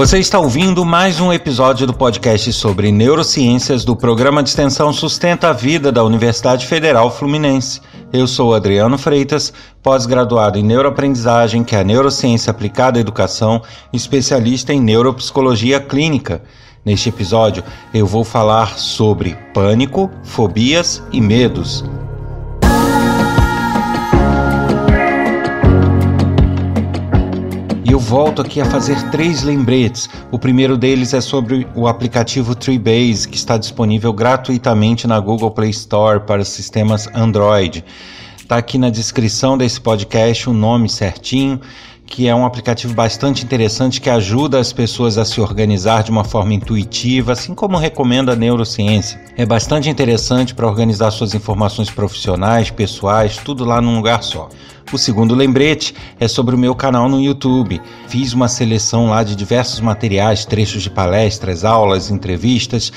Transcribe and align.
Você 0.00 0.18
está 0.18 0.38
ouvindo 0.38 0.82
mais 0.82 1.20
um 1.20 1.30
episódio 1.30 1.86
do 1.86 1.92
podcast 1.92 2.50
sobre 2.54 2.90
neurociências 2.90 3.84
do 3.84 3.94
programa 3.94 4.42
de 4.42 4.48
extensão 4.48 4.94
Sustenta 4.94 5.50
a 5.50 5.52
Vida 5.52 5.92
da 5.92 6.02
Universidade 6.02 6.66
Federal 6.66 7.10
Fluminense. 7.10 7.82
Eu 8.10 8.26
sou 8.26 8.54
Adriano 8.54 8.96
Freitas, 8.96 9.52
pós-graduado 9.82 10.58
em 10.58 10.62
neuroaprendizagem, 10.62 11.62
que 11.62 11.76
é 11.76 11.80
a 11.80 11.84
neurociência 11.84 12.50
aplicada 12.50 12.98
à 12.98 13.02
educação, 13.02 13.60
especialista 13.92 14.72
em 14.72 14.80
neuropsicologia 14.80 15.78
clínica. 15.78 16.40
Neste 16.82 17.10
episódio, 17.10 17.62
eu 17.92 18.06
vou 18.06 18.24
falar 18.24 18.78
sobre 18.78 19.36
pânico, 19.52 20.10
fobias 20.22 21.02
e 21.12 21.20
medos. 21.20 21.84
Eu 27.90 27.98
volto 27.98 28.40
aqui 28.40 28.60
a 28.60 28.64
fazer 28.64 29.10
três 29.10 29.42
lembretes. 29.42 30.08
O 30.30 30.38
primeiro 30.38 30.76
deles 30.76 31.12
é 31.12 31.20
sobre 31.20 31.66
o 31.74 31.88
aplicativo 31.88 32.54
Treebase, 32.54 33.28
que 33.28 33.36
está 33.36 33.58
disponível 33.58 34.12
gratuitamente 34.12 35.08
na 35.08 35.18
Google 35.18 35.50
Play 35.50 35.70
Store 35.70 36.20
para 36.20 36.44
sistemas 36.44 37.08
Android. 37.12 37.84
Está 38.38 38.58
aqui 38.58 38.78
na 38.78 38.90
descrição 38.90 39.58
desse 39.58 39.80
podcast 39.80 40.48
o 40.48 40.52
nome 40.52 40.88
certinho 40.88 41.60
que 42.10 42.26
é 42.26 42.34
um 42.34 42.44
aplicativo 42.44 42.92
bastante 42.92 43.44
interessante 43.44 44.00
que 44.00 44.10
ajuda 44.10 44.58
as 44.58 44.72
pessoas 44.72 45.16
a 45.16 45.24
se 45.24 45.40
organizar 45.40 46.02
de 46.02 46.10
uma 46.10 46.24
forma 46.24 46.52
intuitiva, 46.52 47.32
assim 47.32 47.54
como 47.54 47.78
recomenda 47.78 48.32
a 48.32 48.36
neurociência. 48.36 49.20
É 49.36 49.46
bastante 49.46 49.88
interessante 49.88 50.52
para 50.52 50.66
organizar 50.66 51.12
suas 51.12 51.34
informações 51.34 51.88
profissionais, 51.88 52.68
pessoais, 52.68 53.36
tudo 53.36 53.64
lá 53.64 53.80
num 53.80 53.94
lugar 53.94 54.24
só. 54.24 54.48
O 54.92 54.98
segundo 54.98 55.36
lembrete 55.36 55.94
é 56.18 56.26
sobre 56.26 56.52
o 56.52 56.58
meu 56.58 56.74
canal 56.74 57.08
no 57.08 57.20
YouTube. 57.20 57.80
Fiz 58.08 58.32
uma 58.32 58.48
seleção 58.48 59.06
lá 59.06 59.22
de 59.22 59.36
diversos 59.36 59.78
materiais, 59.78 60.44
trechos 60.44 60.82
de 60.82 60.90
palestras, 60.90 61.64
aulas, 61.64 62.10
entrevistas 62.10 62.92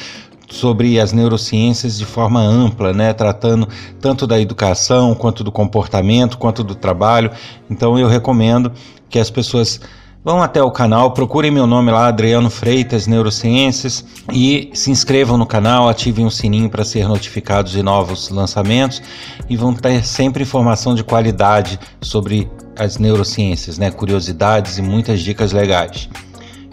sobre 0.50 1.00
as 1.00 1.14
neurociências 1.14 1.98
de 1.98 2.06
forma 2.06 2.42
ampla, 2.42 2.94
né, 2.94 3.14
tratando 3.14 3.68
tanto 4.02 4.26
da 4.26 4.40
educação 4.40 5.14
quanto 5.14 5.44
do 5.44 5.52
comportamento, 5.52 6.40
quanto 6.40 6.64
do 6.64 6.74
trabalho. 6.74 7.30
Então 7.70 7.98
eu 8.00 8.08
recomendo 8.08 8.72
que 9.08 9.20
as 9.20 9.30
pessoas 9.30 9.80
vão 10.24 10.42
até 10.42 10.64
o 10.64 10.72
canal, 10.72 11.12
procurem 11.12 11.52
meu 11.52 11.68
nome 11.68 11.92
lá, 11.92 12.08
Adriano 12.08 12.50
Freitas 12.50 13.06
Neurociências, 13.08 14.06
e 14.32 14.70
se 14.74 14.90
inscrevam 14.90 15.38
no 15.38 15.46
canal, 15.46 15.90
ativem 15.90 16.26
o 16.26 16.32
sininho 16.32 16.70
para 16.70 16.86
ser 16.86 17.08
notificados 17.08 17.74
de 17.74 17.84
novos 17.84 18.30
lançamentos 18.30 19.02
e 19.50 19.58
vão 19.58 19.74
ter 19.74 20.06
sempre 20.06 20.44
informação 20.44 20.96
de 20.96 21.04
qualidade 21.04 21.78
sobre 22.02 22.50
as 22.78 22.98
neurociências, 22.98 23.78
né? 23.78 23.92
curiosidades 23.92 24.78
e 24.78 24.82
muitas 24.82 25.22
dicas 25.22 25.52
legais. 25.52 26.10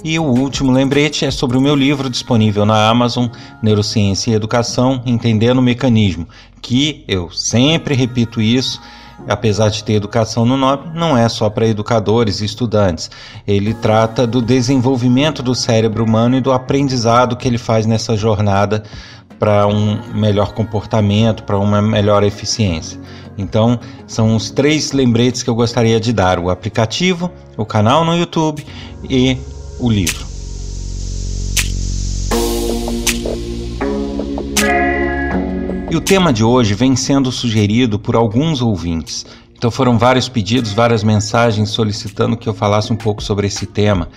E 0.02 0.18
o 0.18 0.24
último 0.24 0.72
lembrete 0.72 1.26
é 1.26 1.30
sobre 1.30 1.58
o 1.58 1.60
meu 1.60 1.74
livro 1.74 2.08
disponível 2.08 2.64
na 2.64 2.88
Amazon, 2.88 3.26
Neurociência 3.62 4.30
e 4.30 4.34
Educação, 4.34 5.02
Entendendo 5.04 5.58
o 5.58 5.62
Mecanismo, 5.62 6.26
que 6.62 7.04
eu 7.06 7.30
sempre 7.30 7.94
repito 7.94 8.40
isso, 8.40 8.80
apesar 9.28 9.68
de 9.68 9.82
ter 9.84 9.94
educação 9.94 10.44
no 10.44 10.56
nome, 10.56 10.90
não 10.94 11.16
é 11.16 11.28
só 11.28 11.48
para 11.48 11.66
educadores 11.66 12.40
e 12.40 12.44
estudantes. 12.44 13.10
Ele 13.46 13.74
trata 13.74 14.26
do 14.26 14.40
desenvolvimento 14.42 15.42
do 15.42 15.54
cérebro 15.54 16.04
humano 16.04 16.36
e 16.36 16.40
do 16.40 16.52
aprendizado 16.52 17.36
que 17.36 17.46
ele 17.46 17.58
faz 17.58 17.86
nessa 17.86 18.16
jornada 18.16 18.82
para 19.38 19.66
um 19.66 19.98
melhor 20.14 20.52
comportamento, 20.52 21.44
para 21.44 21.58
uma 21.58 21.80
melhor 21.80 22.22
eficiência. 22.22 23.00
Então, 23.38 23.80
são 24.06 24.36
os 24.36 24.50
três 24.50 24.92
lembretes 24.92 25.42
que 25.42 25.48
eu 25.48 25.54
gostaria 25.54 25.98
de 25.98 26.12
dar: 26.12 26.38
o 26.38 26.50
aplicativo, 26.50 27.30
o 27.56 27.64
canal 27.64 28.04
no 28.04 28.14
YouTube 28.14 28.66
e 29.08 29.38
o 29.78 29.90
livro. 29.90 30.29
E 35.90 35.96
o 35.96 36.00
tema 36.00 36.32
de 36.32 36.44
hoje 36.44 36.72
vem 36.72 36.94
sendo 36.94 37.32
sugerido 37.32 37.98
por 37.98 38.14
alguns 38.14 38.62
ouvintes. 38.62 39.26
Então 39.58 39.72
foram 39.72 39.98
vários 39.98 40.28
pedidos, 40.28 40.72
várias 40.72 41.02
mensagens 41.02 41.68
solicitando 41.70 42.36
que 42.36 42.48
eu 42.48 42.54
falasse 42.54 42.92
um 42.92 42.96
pouco 42.96 43.20
sobre 43.20 43.48
esse 43.48 43.66
tema, 43.66 44.08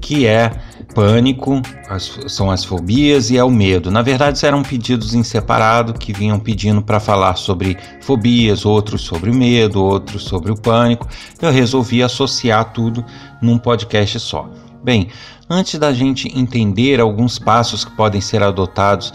que 0.00 0.26
é 0.26 0.50
pânico, 0.92 1.62
as, 1.88 2.18
são 2.26 2.50
as 2.50 2.64
fobias 2.64 3.30
e 3.30 3.36
é 3.36 3.44
o 3.44 3.50
medo. 3.50 3.92
Na 3.92 4.02
verdade, 4.02 4.44
eram 4.44 4.64
pedidos 4.64 5.14
em 5.14 5.22
separado 5.22 5.94
que 5.94 6.12
vinham 6.12 6.40
pedindo 6.40 6.82
para 6.82 6.98
falar 6.98 7.36
sobre 7.36 7.78
fobias, 8.00 8.66
outros 8.66 9.02
sobre 9.02 9.30
o 9.30 9.34
medo, 9.34 9.80
outros 9.80 10.24
sobre 10.24 10.50
o 10.50 10.56
pânico. 10.56 11.06
Eu 11.40 11.52
resolvi 11.52 12.02
associar 12.02 12.72
tudo 12.72 13.04
num 13.40 13.56
podcast 13.56 14.18
só. 14.18 14.50
Bem, 14.82 15.10
antes 15.48 15.78
da 15.78 15.92
gente 15.92 16.28
entender 16.36 16.98
alguns 16.98 17.38
passos 17.38 17.84
que 17.84 17.92
podem 17.92 18.20
ser 18.20 18.42
adotados 18.42 19.12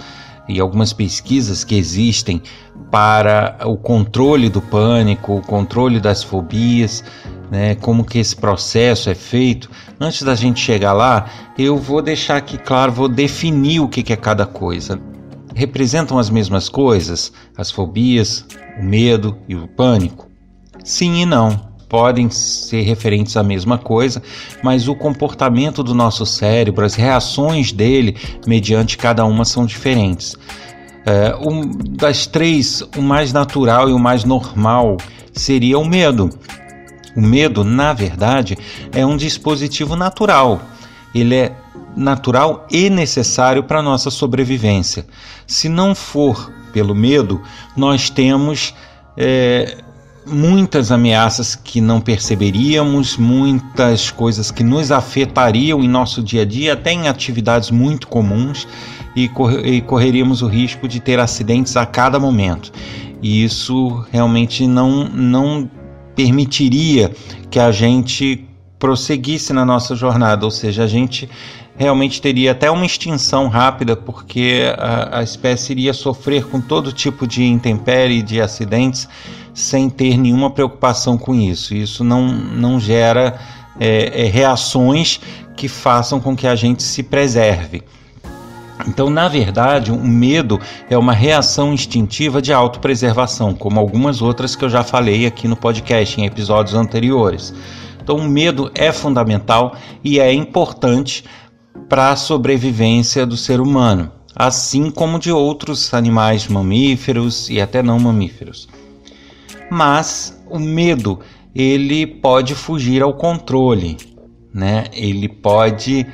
e 0.48 0.60
algumas 0.60 0.94
pesquisas 0.94 1.64
que 1.64 1.76
existem 1.76 2.42
para 2.92 3.58
o 3.66 3.78
controle 3.78 4.50
do 4.50 4.62
pânico, 4.62 5.38
o 5.38 5.42
controle 5.42 6.00
das 6.00 6.24
fobias, 6.24 7.04
né, 7.50 7.76
como 7.76 8.04
que 8.04 8.20
esse 8.20 8.36
processo 8.36 9.10
é 9.10 9.16
feito. 9.16 9.70
Antes 10.00 10.24
da 10.24 10.36
gente 10.36 10.60
chegar 10.60 10.94
lá, 10.94 11.26
eu 11.58 11.78
vou 11.78 12.02
deixar 12.02 12.38
aqui 12.38 12.58
claro, 12.58 12.92
vou 12.92 13.08
definir 13.08 13.80
o 13.80 13.88
que 13.88 14.12
é 14.12 14.16
cada 14.16 14.46
coisa. 14.46 15.00
Representam 15.56 16.18
as 16.18 16.30
mesmas 16.30 16.68
coisas, 16.68 17.32
as 17.56 17.70
fobias, 17.72 18.46
o 18.80 18.84
medo 18.84 19.38
e 19.48 19.56
o 19.56 19.68
pânico? 19.68 20.28
Sim 20.84 21.22
e 21.22 21.26
não 21.26 21.73
podem 21.94 22.28
ser 22.28 22.82
referentes 22.82 23.38
à 23.38 23.44
mesma 23.44 23.78
coisa, 23.78 24.24
mas 24.64 24.88
o 24.88 24.96
comportamento 24.96 25.84
do 25.84 25.94
nosso 25.94 26.26
cérebro, 26.26 26.84
as 26.84 26.96
reações 26.96 27.72
dele 27.72 28.18
mediante 28.48 28.98
cada 28.98 29.24
uma 29.26 29.46
são 29.46 29.64
diferentes. 29.64 30.36
É, 31.06 31.36
um, 31.40 31.70
das 31.70 32.26
três, 32.26 32.82
o 32.98 33.02
mais 33.04 33.32
natural 33.32 33.92
e 33.92 33.94
o 33.94 34.00
mais 34.00 34.24
normal 34.24 34.98
seria 35.34 35.78
o 35.78 35.86
medo. 35.86 36.32
O 37.16 37.22
medo, 37.22 37.64
na 37.64 37.94
verdade, 37.94 38.58
é 38.92 39.06
um 39.06 39.16
dispositivo 39.16 39.96
natural. 39.96 40.64
Ele 41.14 41.36
é 41.36 41.56
natural 41.96 42.66
e 42.72 42.90
necessário 42.90 43.66
para 43.66 43.84
nossa 43.84 44.10
sobrevivência. 44.10 45.06
Se 45.46 45.70
não 45.70 45.94
for 45.94 46.52
pelo 46.74 46.96
medo, 46.96 47.40
nós 47.78 48.10
temos 48.10 48.74
é, 49.16 49.78
muitas 50.26 50.92
ameaças 50.92 51.56
que 51.56 51.82
não 51.82 52.00
perceberíamos, 52.00 53.18
muitas 53.18 54.12
coisas 54.12 54.52
que 54.52 54.64
nos 54.64 54.92
afetariam 54.92 55.84
em 55.84 55.88
nosso 55.88 56.24
dia 56.24 56.44
a 56.44 56.46
dia, 56.46 56.74
até 56.74 56.92
em 56.92 57.08
atividades 57.08 57.72
muito 57.72 58.08
comuns, 58.08 58.68
e, 59.16 59.30
e 59.64 59.82
correríamos 59.82 60.42
o 60.42 60.48
risco 60.48 60.88
de 60.88 61.00
ter 61.00 61.20
acidentes 61.20 61.76
a 61.78 61.86
cada 61.86 62.20
momento. 62.20 62.72
E 63.22 63.44
isso 63.44 64.06
realmente 64.12 64.68
não, 64.68 65.06
não 65.06 65.70
permitiria 66.16 67.12
que 67.50 67.60
a 67.60 67.72
gente 67.72 68.46
prosseguisse 68.80 69.54
na 69.54 69.66
nossa 69.66 69.96
jornada, 69.96 70.46
ou 70.46 70.52
seja, 70.52 70.84
a 70.84 70.88
gente 70.88 71.30
realmente 71.76 72.22
teria 72.22 72.52
até 72.52 72.70
uma 72.70 72.86
extinção 72.86 73.48
rápida, 73.48 73.96
porque 73.96 74.64
a, 74.78 75.20
a 75.20 75.24
espécie 75.24 75.72
iria 75.72 75.94
sofrer 75.94 76.46
com 76.46 76.60
todo 76.60 76.92
tipo 76.92 77.26
de 77.26 77.44
intempérie, 77.44 78.22
de 78.22 78.42
acidentes, 78.42 79.08
sem 79.54 79.90
ter 79.90 80.18
nenhuma 80.18 80.50
preocupação 80.50 81.18
com 81.18 81.36
isso. 81.36 81.76
Isso 81.76 82.04
não, 82.04 82.28
não 82.28 82.80
gera 82.80 83.40
é, 83.80 84.26
é, 84.26 84.26
reações 84.26 85.20
que 85.56 85.68
façam 85.68 86.20
com 86.20 86.36
que 86.36 86.48
a 86.48 86.56
gente 86.56 86.82
se 86.82 87.04
preserve. 87.04 87.84
Então, 88.88 89.10
na 89.10 89.28
verdade, 89.28 89.92
o 89.92 90.04
medo 90.04 90.60
é 90.90 90.98
uma 90.98 91.14
reação 91.14 91.74
instintiva 91.74 92.42
de 92.42 92.52
autopreservação, 92.52 93.54
como 93.54 93.80
algumas 93.80 94.22
outras 94.22 94.56
que 94.56 94.66
eu 94.66 94.70
já 94.70 94.84
falei 94.84 95.26
aqui 95.26 95.48
no 95.48 95.56
podcast 95.56 96.20
em 96.20 96.26
episódios 96.26 96.76
anteriores. 96.76 97.54
Então, 98.02 98.18
o 98.18 98.28
medo 98.28 98.72
é 98.76 98.92
fundamental 98.92 99.76
e 100.04 100.20
é 100.20 100.34
importante 100.34 101.24
para 101.88 102.10
a 102.10 102.16
sobrevivência 102.16 103.26
do 103.26 103.38
ser 103.38 103.62
humano, 103.62 104.12
assim 104.36 104.90
como 104.90 105.20
de 105.20 105.32
outros 105.32 105.94
animais 105.94 106.48
mamíferos 106.48 107.50
e 107.50 107.62
até 107.62 107.82
não 107.82 108.00
mamíferos 108.00 108.68
mas 109.74 110.40
o 110.48 110.60
medo 110.60 111.20
ele 111.56 112.06
pode 112.06 112.54
fugir 112.54 113.02
ao 113.02 113.14
controle, 113.14 113.98
né? 114.54 114.86
Ele 114.94 115.28
pode 115.28 116.06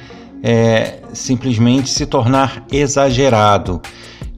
é, 0.41 1.00
simplesmente 1.11 1.89
se 1.89 2.06
tornar 2.06 2.65
exagerado 2.71 3.81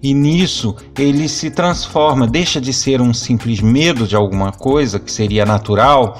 e 0.01 0.13
nisso 0.15 0.75
ele 0.97 1.29
se 1.29 1.51
transforma, 1.51 2.25
deixa 2.25 2.59
de 2.59 2.73
ser 2.73 3.00
um 3.00 3.13
simples 3.13 3.62
medo 3.62 4.07
de 4.07 4.15
alguma 4.15 4.51
coisa 4.51 5.00
que 5.00 5.12
seria 5.12 5.45
natural 5.45 6.19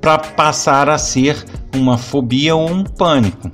para 0.00 0.16
passar 0.18 0.88
a 0.88 0.96
ser 0.96 1.44
uma 1.74 1.98
fobia 1.98 2.56
ou 2.56 2.70
um 2.70 2.82
pânico. 2.82 3.50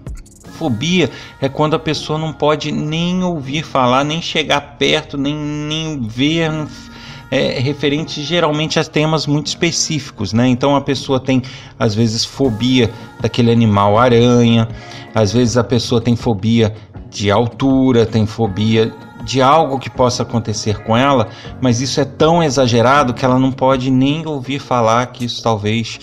Fobia 0.52 1.11
é 1.41 1.49
quando 1.49 1.75
a 1.75 1.81
pessoa 1.81 2.17
não 2.17 2.32
pode 2.32 2.70
nem 2.70 3.25
ouvir 3.25 3.64
falar, 3.64 4.05
nem 4.05 4.23
chegar 4.23 4.76
perto, 4.79 5.19
nem, 5.19 5.35
nem 5.35 6.00
ver, 6.06 6.52
é, 7.31 7.59
referente 7.59 8.23
geralmente 8.23 8.79
a 8.79 8.85
temas 8.85 9.26
muito 9.26 9.47
específicos, 9.49 10.32
né? 10.32 10.47
Então 10.49 10.76
a 10.76 10.81
pessoa 10.81 11.19
tem 11.19 11.43
às 11.79 11.94
vezes 11.94 12.25
fobia 12.25 12.91
daquele 13.21 13.50
animal 13.50 13.99
aranha, 13.99 14.69
Às 15.15 15.32
vezes 15.32 15.56
a 15.56 15.65
pessoa 15.65 16.00
tem 16.00 16.17
fobia 16.17 16.75
de 17.09 17.31
altura, 17.31 18.05
tem 18.05 18.26
fobia 18.26 18.93
de 19.25 19.41
algo 19.41 19.79
que 19.79 19.88
possa 19.88 20.23
acontecer 20.23 20.82
com 20.82 20.97
ela, 20.97 21.29
mas 21.61 21.81
isso 21.81 22.00
é 22.00 22.05
tão 22.05 22.43
exagerado 22.43 23.15
que 23.15 23.25
ela 23.25 23.38
não 23.38 23.50
pode 23.50 23.91
nem 23.91 24.27
ouvir 24.27 24.59
falar 24.59 25.06
que 25.06 25.25
isso 25.25 25.43
talvez, 25.43 25.99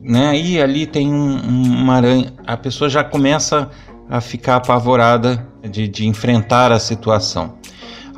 né? 0.00 0.38
E 0.38 0.60
ali 0.60 0.86
tem 0.86 1.12
um, 1.12 1.38
uma 1.82 1.94
aranha, 1.94 2.32
a 2.46 2.56
pessoa 2.56 2.90
já 2.90 3.02
começa 3.02 3.70
a 4.10 4.20
ficar 4.20 4.56
apavorada 4.56 5.46
de, 5.62 5.88
de 5.88 6.06
enfrentar 6.06 6.72
a 6.72 6.78
situação. 6.78 7.54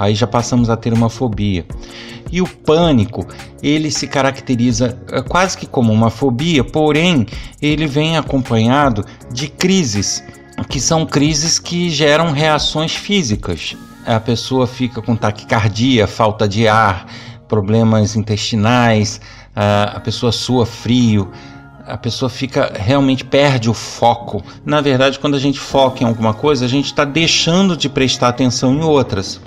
Aí 0.00 0.16
já 0.16 0.26
passamos 0.26 0.68
a 0.68 0.76
ter 0.76 0.92
uma 0.92 1.08
fobia. 1.08 1.64
E 2.32 2.42
o 2.42 2.48
pânico, 2.48 3.24
ele 3.62 3.90
se 3.90 4.08
caracteriza 4.08 4.98
é, 5.12 5.22
quase 5.22 5.56
que 5.56 5.66
como 5.66 5.92
uma 5.92 6.10
fobia, 6.10 6.64
porém 6.64 7.26
ele 7.62 7.86
vem 7.86 8.16
acompanhado 8.16 9.04
de 9.32 9.46
crises, 9.46 10.24
que 10.68 10.80
são 10.80 11.06
crises 11.06 11.60
que 11.60 11.88
geram 11.90 12.32
reações 12.32 12.94
físicas 12.94 13.76
a 14.06 14.18
pessoa 14.18 14.66
fica 14.66 15.02
com 15.02 15.14
taquicardia, 15.14 16.06
falta 16.06 16.48
de 16.48 16.66
ar, 16.66 17.06
problemas 17.46 18.16
intestinais, 18.16 19.20
a 19.54 20.00
pessoa 20.00 20.32
sua 20.32 20.64
frio, 20.64 21.30
a 21.86 21.96
pessoa 21.96 22.30
fica 22.30 22.72
realmente 22.74 23.24
perde 23.24 23.68
o 23.68 23.74
foco. 23.74 24.42
Na 24.64 24.80
verdade, 24.80 25.18
quando 25.18 25.34
a 25.34 25.40
gente 25.40 25.58
foca 25.58 26.02
em 26.02 26.06
alguma 26.06 26.32
coisa, 26.32 26.64
a 26.64 26.68
gente 26.68 26.86
está 26.86 27.04
deixando 27.04 27.76
de 27.76 27.88
prestar 27.88 28.28
atenção 28.28 28.74
em 28.74 28.82
outras. 28.82 29.40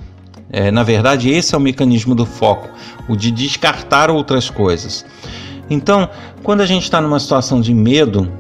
É, 0.54 0.70
na 0.70 0.84
verdade, 0.84 1.32
esse 1.32 1.56
é 1.56 1.58
o 1.58 1.62
mecanismo 1.62 2.14
do 2.14 2.28
foco, 2.28 2.70
o 3.10 3.16
de 3.16 3.32
descartar 3.32 4.12
outras 4.12 4.52
coisas. 4.52 5.04
Então, 5.68 6.08
quando 6.44 6.62
a 6.62 6.66
gente 6.68 6.84
está 6.84 7.02
numa 7.02 7.20
situação 7.20 7.60
de 7.60 7.74
medo 7.74 8.32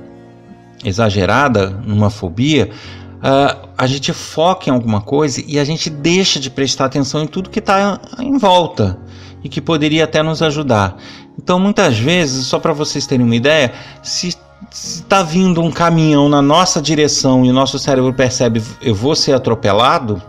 exagerada, 0.85 1.71
numa 1.71 2.11
fobia, 2.11 2.69
uh, 3.17 3.67
a 3.75 3.87
gente 3.87 4.13
foca 4.13 4.69
em 4.69 4.73
alguma 4.73 5.01
coisa 5.01 5.43
e 5.47 5.57
a 5.57 5.63
gente 5.63 5.89
deixa 5.89 6.39
de 6.39 6.51
prestar 6.51 6.85
atenção 6.85 7.23
em 7.23 7.27
tudo 7.27 7.49
que 7.49 7.57
está 7.57 7.99
em 8.19 8.37
volta 8.37 8.99
e 9.43 9.49
que 9.49 9.59
poderia 9.59 10.03
até 10.03 10.21
nos 10.21 10.43
ajudar. 10.43 10.97
Então, 11.35 11.59
muitas 11.59 11.97
vezes, 11.97 12.45
só 12.45 12.59
para 12.59 12.73
vocês 12.73 13.07
terem 13.07 13.25
uma 13.25 13.35
ideia, 13.35 13.73
se 14.03 14.37
está 14.71 15.23
vindo 15.23 15.61
um 15.63 15.71
caminhão 15.71 16.29
na 16.29 16.43
nossa 16.43 16.79
direção 16.79 17.43
e 17.43 17.49
o 17.49 17.53
nosso 17.53 17.79
cérebro 17.79 18.13
percebe 18.13 18.61
eu 18.83 18.93
vou 18.93 19.15
ser 19.15 19.33
atropelado, 19.33 20.21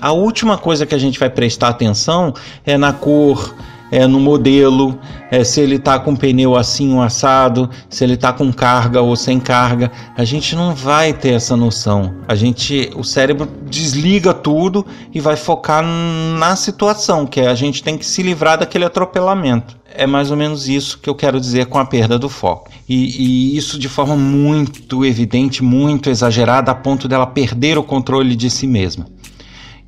a 0.00 0.12
última 0.12 0.58
coisa 0.58 0.86
que 0.86 0.94
a 0.94 0.98
gente 0.98 1.18
vai 1.18 1.30
prestar 1.30 1.68
atenção 1.68 2.34
é 2.64 2.76
na 2.76 2.92
cor, 2.92 3.54
é, 3.90 4.06
no 4.06 4.18
modelo, 4.18 4.98
é, 5.30 5.44
se 5.44 5.60
ele 5.60 5.76
está 5.76 5.98
com 5.98 6.16
pneu 6.16 6.56
assim 6.56 6.94
ou 6.94 7.00
assado, 7.00 7.70
se 7.88 8.02
ele 8.02 8.14
está 8.14 8.32
com 8.32 8.52
carga 8.52 9.00
ou 9.00 9.14
sem 9.14 9.38
carga. 9.38 9.90
A 10.16 10.24
gente 10.24 10.56
não 10.56 10.74
vai 10.74 11.12
ter 11.12 11.34
essa 11.34 11.56
noção. 11.56 12.14
A 12.26 12.34
gente, 12.34 12.90
o 12.96 13.04
cérebro 13.04 13.48
desliga 13.70 14.34
tudo 14.34 14.84
e 15.12 15.20
vai 15.20 15.36
focar 15.36 15.84
na 15.84 16.56
situação, 16.56 17.24
que 17.24 17.40
é 17.40 17.46
a 17.46 17.54
gente 17.54 17.82
tem 17.82 17.96
que 17.96 18.04
se 18.04 18.22
livrar 18.22 18.58
daquele 18.58 18.84
atropelamento. 18.84 19.76
É 19.96 20.08
mais 20.08 20.32
ou 20.32 20.36
menos 20.36 20.68
isso 20.68 20.98
que 20.98 21.08
eu 21.08 21.14
quero 21.14 21.40
dizer 21.40 21.66
com 21.66 21.78
a 21.78 21.84
perda 21.84 22.18
do 22.18 22.28
foco. 22.28 22.68
E, 22.88 23.54
e 23.54 23.56
isso 23.56 23.78
de 23.78 23.88
forma 23.88 24.16
muito 24.16 25.04
evidente, 25.04 25.62
muito 25.62 26.10
exagerada, 26.10 26.72
a 26.72 26.74
ponto 26.74 27.06
dela 27.06 27.28
perder 27.28 27.78
o 27.78 27.82
controle 27.84 28.34
de 28.34 28.50
si 28.50 28.66
mesma. 28.66 29.06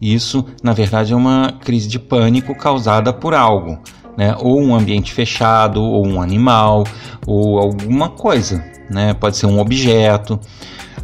Isso, 0.01 0.45
na 0.63 0.73
verdade, 0.73 1.13
é 1.13 1.17
uma 1.17 1.53
crise 1.61 1.89
de 1.89 1.99
pânico 1.99 2.55
causada 2.55 3.13
por 3.13 3.35
algo, 3.35 3.79
né? 4.17 4.35
Ou 4.39 4.61
um 4.61 4.75
ambiente 4.75 5.13
fechado, 5.13 5.83
ou 5.83 6.07
um 6.07 6.21
animal, 6.21 6.85
ou 7.27 7.59
alguma 7.59 8.11
coisa, 8.11 8.65
né? 8.91 9.15
Pode 9.15 9.37
ser 9.37 9.47
um 9.47 9.59
objeto. 9.59 10.39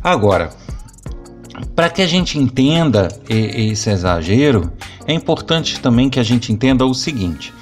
Agora, 0.03 0.51
para 1.75 1.89
que 1.89 2.03
a 2.03 2.07
gente 2.07 2.39
entenda 2.39 3.09
esse 3.29 3.91
exagero, 3.91 4.71
é 5.07 5.13
importante 5.13 5.81
também 5.81 6.11
que 6.11 6.21
a 6.21 6.23
gente 6.23 6.53
entenda 6.53 6.85
o 6.85 6.95
seguinte: 6.95 7.53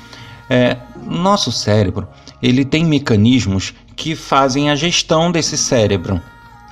é, 0.49 0.77
nosso 1.07 1.53
cérebro 1.53 2.09
ele 2.43 2.65
tem 2.65 2.85
mecanismos 2.85 3.75
que 3.95 4.17
fazem 4.17 4.71
a 4.71 4.75
gestão 4.75 5.31
desse 5.31 5.59
cérebro, 5.59 6.21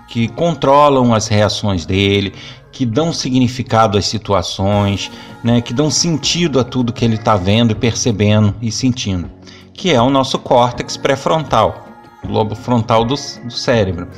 que 0.08 0.28
controlam 0.28 1.14
as 1.14 1.28
reações 1.28 1.84
dele, 1.84 2.34
que 2.72 2.86
dão 2.86 3.12
significado 3.12 3.98
às 3.98 4.06
situações, 4.06 5.10
né, 5.42 5.60
que 5.60 5.74
dão 5.74 5.90
sentido 5.90 6.58
a 6.58 6.64
tudo 6.64 6.92
que 6.92 7.04
ele 7.04 7.16
está 7.16 7.36
vendo, 7.36 7.76
percebendo 7.76 8.54
e 8.60 8.70
sentindo, 8.72 9.30
que 9.72 9.90
é 9.90 10.00
o 10.00 10.10
nosso 10.10 10.38
córtex 10.38 10.96
pré-frontal, 10.96 11.86
o 12.24 12.28
lobo 12.28 12.54
frontal 12.54 13.04
do, 13.04 13.14
do 13.14 13.52
cérebro. 13.52 14.08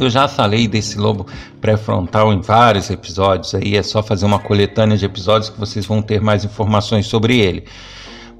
Eu 0.00 0.08
já 0.08 0.26
falei 0.26 0.66
desse 0.66 0.96
lobo 0.96 1.26
pré-frontal 1.60 2.32
em 2.32 2.40
vários 2.40 2.88
episódios, 2.88 3.54
aí 3.54 3.76
é 3.76 3.82
só 3.82 4.02
fazer 4.02 4.24
uma 4.24 4.38
coletânea 4.38 4.96
de 4.96 5.04
episódios 5.04 5.50
que 5.50 5.60
vocês 5.60 5.84
vão 5.84 6.00
ter 6.00 6.20
mais 6.20 6.44
informações 6.44 7.06
sobre 7.06 7.38
ele. 7.38 7.64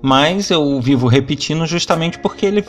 Mas 0.00 0.50
eu 0.50 0.80
vivo 0.80 1.06
repetindo 1.06 1.64
justamente 1.66 2.18
porque 2.18 2.46
ele, 2.46 2.64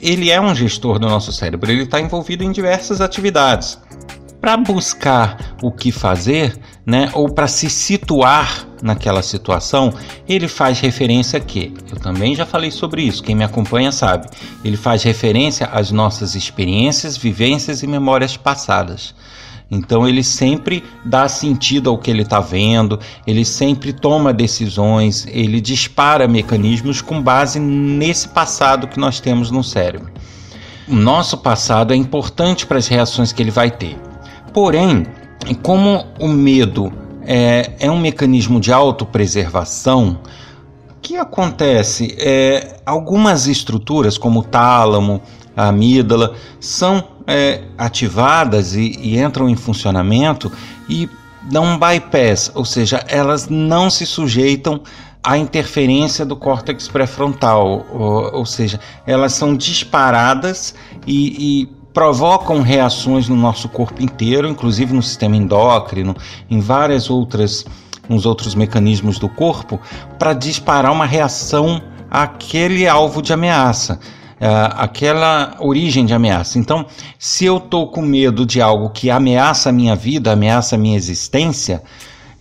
ele 0.00 0.30
é 0.30 0.40
um 0.40 0.54
gestor 0.54 0.98
do 0.98 1.08
nosso 1.08 1.32
cérebro, 1.32 1.70
ele 1.70 1.82
está 1.82 2.00
envolvido 2.00 2.44
em 2.44 2.52
diversas 2.52 3.00
atividades 3.00 3.78
para 4.46 4.56
buscar 4.56 5.56
o 5.60 5.72
que 5.72 5.90
fazer, 5.90 6.56
né, 6.86 7.10
ou 7.14 7.28
para 7.28 7.48
se 7.48 7.68
situar 7.68 8.64
naquela 8.80 9.20
situação, 9.20 9.92
ele 10.28 10.46
faz 10.46 10.78
referência 10.78 11.38
a 11.38 11.40
quê? 11.40 11.72
Eu 11.90 11.98
também 11.98 12.32
já 12.32 12.46
falei 12.46 12.70
sobre 12.70 13.02
isso, 13.02 13.24
quem 13.24 13.34
me 13.34 13.42
acompanha 13.42 13.90
sabe. 13.90 14.28
Ele 14.64 14.76
faz 14.76 15.02
referência 15.02 15.66
às 15.66 15.90
nossas 15.90 16.36
experiências, 16.36 17.16
vivências 17.16 17.82
e 17.82 17.88
memórias 17.88 18.36
passadas. 18.36 19.14
Então 19.70 20.06
ele 20.06 20.22
sempre 20.22 20.84
dá 21.04 21.28
sentido 21.28 21.90
ao 21.90 21.98
que 21.98 22.10
ele 22.10 22.22
está 22.22 22.38
vendo, 22.38 23.00
ele 23.26 23.44
sempre 23.44 23.92
toma 23.92 24.32
decisões, 24.32 25.26
ele 25.28 25.60
dispara 25.60 26.28
mecanismos 26.28 27.02
com 27.02 27.20
base 27.20 27.58
nesse 27.58 28.28
passado 28.28 28.86
que 28.86 28.98
nós 28.98 29.18
temos 29.18 29.50
no 29.50 29.64
cérebro. 29.64 30.12
O 30.88 30.94
nosso 30.94 31.38
passado 31.38 31.92
é 31.92 31.96
importante 31.96 32.64
para 32.64 32.78
as 32.78 32.86
reações 32.86 33.32
que 33.32 33.42
ele 33.42 33.50
vai 33.50 33.70
ter. 33.70 33.98
Porém, 34.52 35.04
como 35.62 36.06
o 36.20 36.28
medo 36.28 36.92
é, 37.22 37.72
é 37.80 37.90
um 37.90 37.98
mecanismo 37.98 38.60
de 38.60 38.72
autopreservação, 38.72 40.20
o 40.88 40.94
que 41.02 41.16
acontece? 41.16 42.16
É, 42.18 42.76
algumas 42.86 43.48
estruturas, 43.48 44.16
como 44.16 44.40
o 44.40 44.44
tálamo, 44.44 45.20
a 45.56 45.68
amígdala, 45.68 46.34
são 46.60 47.15
é, 47.26 47.62
ativadas 47.76 48.74
e, 48.74 48.98
e 49.00 49.18
entram 49.18 49.48
em 49.48 49.56
funcionamento 49.56 50.50
e 50.88 51.08
dão 51.42 51.64
um 51.64 51.78
bypass, 51.78 52.50
ou 52.54 52.64
seja, 52.64 53.04
elas 53.08 53.48
não 53.48 53.88
se 53.90 54.06
sujeitam 54.06 54.80
à 55.22 55.36
interferência 55.36 56.24
do 56.24 56.36
córtex 56.36 56.88
pré-frontal, 56.88 57.86
ou, 57.92 58.34
ou, 58.36 58.46
seja, 58.46 58.78
elas 59.06 59.32
são 59.32 59.56
disparadas 59.56 60.74
e, 61.06 61.62
e 61.62 61.66
provocam 61.92 62.60
reações 62.62 63.28
no 63.28 63.34
nosso 63.34 63.68
corpo 63.68 64.02
inteiro, 64.02 64.48
inclusive 64.48 64.92
no 64.92 65.02
sistema 65.02 65.36
endócrino, 65.36 66.14
em 66.48 66.60
várias 66.60 67.10
outras 67.10 67.64
nos 68.08 68.24
outros 68.24 68.54
mecanismos 68.54 69.18
do 69.18 69.28
corpo, 69.28 69.80
para 70.16 70.32
disparar 70.32 70.92
uma 70.92 71.06
reação 71.06 71.82
àquele 72.08 72.86
alvo 72.86 73.20
de 73.20 73.32
ameaça. 73.32 73.98
Uh, 74.36 74.68
aquela 74.76 75.56
origem 75.60 76.04
de 76.04 76.12
ameaça. 76.12 76.58
Então, 76.58 76.84
se 77.18 77.46
eu 77.46 77.56
estou 77.56 77.88
com 77.88 78.02
medo 78.02 78.44
de 78.44 78.60
algo 78.60 78.90
que 78.90 79.10
ameaça 79.10 79.70
a 79.70 79.72
minha 79.72 79.96
vida, 79.96 80.30
ameaça 80.30 80.74
a 80.74 80.78
minha 80.78 80.94
existência, 80.94 81.82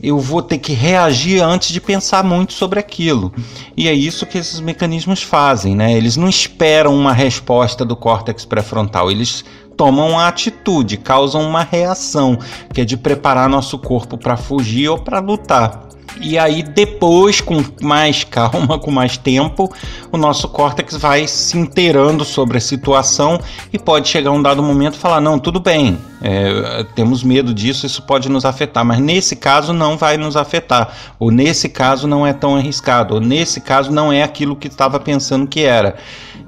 eu 0.02 0.20
vou 0.20 0.42
ter 0.42 0.58
que 0.58 0.74
reagir 0.74 1.42
antes 1.42 1.70
de 1.70 1.80
pensar 1.80 2.24
muito 2.24 2.54
sobre 2.54 2.80
aquilo. 2.80 3.34
E 3.78 3.88
é 3.88 3.94
isso 3.94 4.25
que 4.25 4.38
esses 4.38 4.60
mecanismos 4.60 5.24
fazem, 5.24 5.75
né? 5.75 5.94
Eles 5.94 6.18
não 6.18 6.28
esperam 6.28 6.94
uma 6.94 7.14
resposta 7.14 7.86
do 7.86 7.96
córtex 7.96 8.44
pré-frontal, 8.44 9.10
eles 9.10 9.46
tomam 9.75 10.12
uma 10.12 10.27
atitude, 10.27 10.98
causam 10.98 11.41
uma 11.41 11.63
reação, 11.63 12.38
que 12.74 12.82
é 12.82 12.86
de 12.86 12.98
preparar 12.98 13.50
nosso 13.50 13.77
corpo 13.77 14.17
para 14.17 14.38
fugir 14.38 14.89
ou 14.89 14.98
para 14.98 15.20
lutar. 15.20 15.86
E 16.22 16.38
aí 16.38 16.63
depois, 16.63 17.41
com 17.41 17.63
mais 17.82 18.24
calma, 18.24 18.79
com 18.79 18.89
mais 18.89 19.17
tempo, 19.17 19.72
o 20.12 20.17
nosso 20.17 20.48
córtex 20.48 20.96
vai 20.96 21.27
se 21.27 21.58
inteirando 21.58 22.24
sobre 22.24 22.58
a 22.58 22.62
situação 22.62 23.39
e 23.72 23.77
pode 23.77 24.08
chegar 24.08 24.32
um 24.32 24.41
dado 24.41 24.63
momento 24.63 24.96
e 24.96 24.98
falar: 24.98 25.20
não, 25.20 25.38
tudo 25.38 25.60
bem, 25.60 25.98
é, 26.22 26.86
temos 26.96 27.24
medo 27.24 27.53
disso, 27.53 27.86
isso 27.86 28.01
pode 28.03 28.29
nos 28.29 28.46
afetar, 28.46 28.86
mas 28.86 29.00
nesse 29.00 29.36
caso 29.36 29.74
não 29.74 29.98
vai 29.98 30.17
nos 30.17 30.38
afetar, 30.38 30.94
ou 31.20 31.32
nesse 31.32 31.67
caso 31.70 32.08
não 32.08 32.25
é 32.25 32.32
tão 32.32 32.55
arriscado, 32.55 33.15
ou 33.15 33.20
nesse 33.20 33.60
caso 33.60 33.91
não 33.91 34.12
é 34.12 34.24
aquilo 34.24 34.55
que 34.55 34.67
estava 34.67 35.00
pensando 35.00 35.48
que 35.48 35.62
era. 35.62 35.96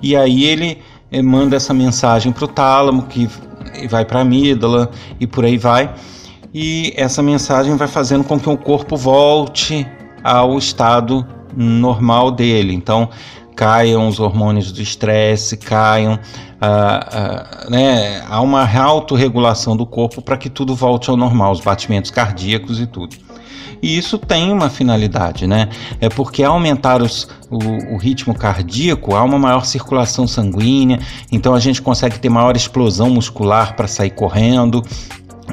E 0.02 0.16
aí 0.16 0.46
ele 0.46 0.82
manda 1.24 1.56
essa 1.56 1.74
mensagem 1.74 2.32
para 2.32 2.46
o 2.46 2.48
tálamo, 2.48 3.04
que 3.04 3.30
vai 3.90 4.06
para 4.06 4.20
a 4.20 4.22
amígdala 4.22 4.90
e 5.20 5.28
por 5.28 5.46
aí 5.46 5.58
vai 5.58 5.94
e 6.54 6.94
essa 6.96 7.22
mensagem 7.22 7.76
vai 7.76 7.88
fazendo 7.88 8.24
com 8.24 8.40
que 8.40 8.50
o 8.50 8.58
corpo 8.58 8.96
volte 8.96 9.88
ao 10.24 10.58
estado 10.58 11.26
normal 11.56 12.32
dele. 12.32 12.74
Então, 12.74 13.10
caiam 13.56 14.08
os 14.08 14.20
hormônios 14.20 14.72
do 14.72 14.82
estresse, 14.82 15.58
caiam, 15.58 16.20
ah, 16.60 17.10
ah, 17.12 17.70
né, 17.70 18.24
há 18.28 18.42
uma 18.42 18.68
autorregulação 18.76 19.76
do 19.76 19.86
corpo 19.86 20.22
para 20.22 20.38
que 20.38 20.50
tudo 20.50 20.76
volte 20.76 21.10
ao 21.10 21.18
normal, 21.18 21.52
os 21.52 21.62
batimentos 21.62 22.12
cardíacos 22.12 22.80
e 22.80 22.88
tudo. 22.88 23.16
E 23.82 23.98
isso 23.98 24.18
tem 24.18 24.52
uma 24.52 24.70
finalidade, 24.70 25.48
né? 25.48 25.70
É 26.00 26.10
porque 26.10 26.44
aumentar 26.44 27.02
os, 27.02 27.28
o, 27.50 27.94
o, 27.94 27.98
ritmo 27.98 28.34
cardíaco, 28.34 29.16
há 29.16 29.24
uma 29.24 29.38
maior 29.38 29.66
circulação 29.66 30.28
sanguínea, 30.28 31.00
então 31.32 31.54
a 31.54 31.60
gente 31.60 31.82
consegue 31.82 32.20
ter 32.20 32.30
maior 32.30 32.56
explosão 32.56 33.10
muscular 33.10 33.76
para 33.76 33.88
sair 33.88 34.12
correndo. 34.12 34.84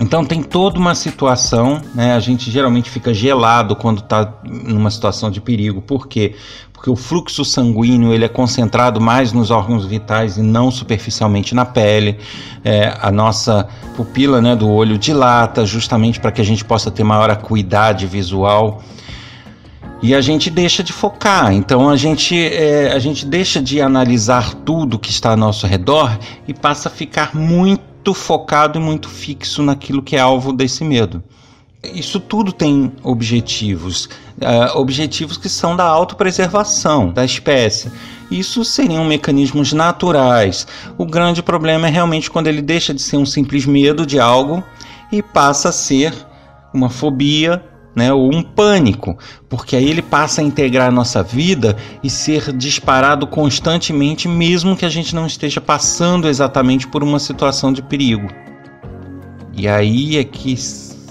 Então 0.01 0.25
tem 0.25 0.43
toda 0.43 0.79
uma 0.79 0.95
situação, 0.95 1.81
né? 1.95 2.15
A 2.15 2.21
gente 2.21 2.51
geralmente 2.51 2.91
fica 2.91 3.15
gelado 3.15 3.77
quando 3.77 3.99
está 3.99 4.41
numa 4.45 4.91
situação 4.91 5.31
de 5.31 5.41
perigo. 5.41 5.81
Por 5.81 6.09
quê? 6.09 6.35
Porque 6.85 6.91
o 6.91 6.97
fluxo 6.97 7.47
sanguíneo 7.47 8.13
ele 8.13 8.27
é 8.27 8.29
concentrado 8.29 9.01
mais 9.01 9.33
nos 9.33 9.51
órgãos 9.51 9.87
vitais 9.87 10.37
e 10.37 10.43
não 10.43 10.71
superficialmente 10.71 11.55
na 11.55 11.65
pele. 11.65 12.19
É, 12.63 12.95
a 13.01 13.11
nossa 13.11 13.67
pupila 13.97 14.39
né, 14.43 14.55
do 14.55 14.69
olho 14.69 14.99
dilata 14.99 15.65
justamente 15.65 16.21
para 16.21 16.31
que 16.31 16.43
a 16.43 16.45
gente 16.45 16.63
possa 16.63 16.91
ter 16.91 17.03
maior 17.03 17.31
acuidade 17.31 18.07
visual 18.07 18.83
e 20.03 20.15
a 20.15 20.21
gente 20.21 20.51
deixa 20.51 20.83
de 20.83 20.93
focar. 20.93 21.55
Então 21.55 21.89
a 21.89 21.97
gente, 21.97 22.37
é, 22.37 22.93
a 22.93 22.99
gente 22.99 23.25
deixa 23.25 23.63
de 23.63 23.81
analisar 23.81 24.53
tudo 24.53 24.99
que 24.99 25.09
está 25.09 25.31
ao 25.31 25.39
nosso 25.39 25.67
redor 25.67 26.19
e 26.47 26.53
passa 26.53 26.91
a 26.91 26.93
ficar 26.93 27.35
muito 27.35 28.13
focado 28.13 28.79
e 28.79 28.83
muito 28.83 29.09
fixo 29.09 29.63
naquilo 29.63 30.03
que 30.03 30.17
é 30.17 30.21
alvo 30.21 30.53
desse 30.53 30.85
medo. 30.85 31.25
Isso 31.93 32.21
tudo 32.21 32.53
tem 32.53 32.93
objetivos, 33.03 34.07
uh, 34.41 34.79
objetivos 34.79 35.37
que 35.37 35.49
são 35.49 35.77
da 35.77 35.85
autopreservação 35.85 37.13
da 37.13 37.25
espécie. 37.25 37.91
Isso 38.31 38.65
seriam 38.65 39.05
mecanismos 39.05 39.73
naturais. 39.73 40.67
O 40.97 41.05
grande 41.05 41.43
problema 41.43 41.89
é 41.89 41.91
realmente 41.91 42.31
quando 42.31 42.47
ele 42.47 42.63
deixa 42.63 42.95
de 42.95 43.03
ser 43.03 43.17
um 43.17 43.27
simples 43.27 43.67
medo 43.67 44.07
de 44.07 44.19
algo 44.19 44.63
e 45.13 45.23
passa 45.23 45.69
a 45.69 45.73
ser 45.73 46.15
uma 46.73 46.91
fobia 46.91 47.63
né, 47.95 48.13
ou 48.13 48.35
um 48.35 48.43
pânico, 48.43 49.17
porque 49.49 49.77
aí 49.77 49.89
ele 49.89 50.03
passa 50.03 50.41
a 50.41 50.45
integrar 50.45 50.89
a 50.89 50.93
nossa 50.93 51.23
vida 51.23 51.77
e 52.03 52.11
ser 52.11 52.53
disparado 52.53 53.27
constantemente, 53.27 54.27
mesmo 54.27 54.77
que 54.77 54.85
a 54.85 54.89
gente 54.89 55.15
não 55.15 55.27
esteja 55.27 55.61
passando 55.61 56.29
exatamente 56.29 56.89
por 56.89 57.05
uma 57.05 57.21
situação 57.21 57.73
de 57.73 57.83
perigo. 57.83 58.29
E 59.53 59.69
aí 59.69 60.17
é 60.17 60.25
que 60.25 60.57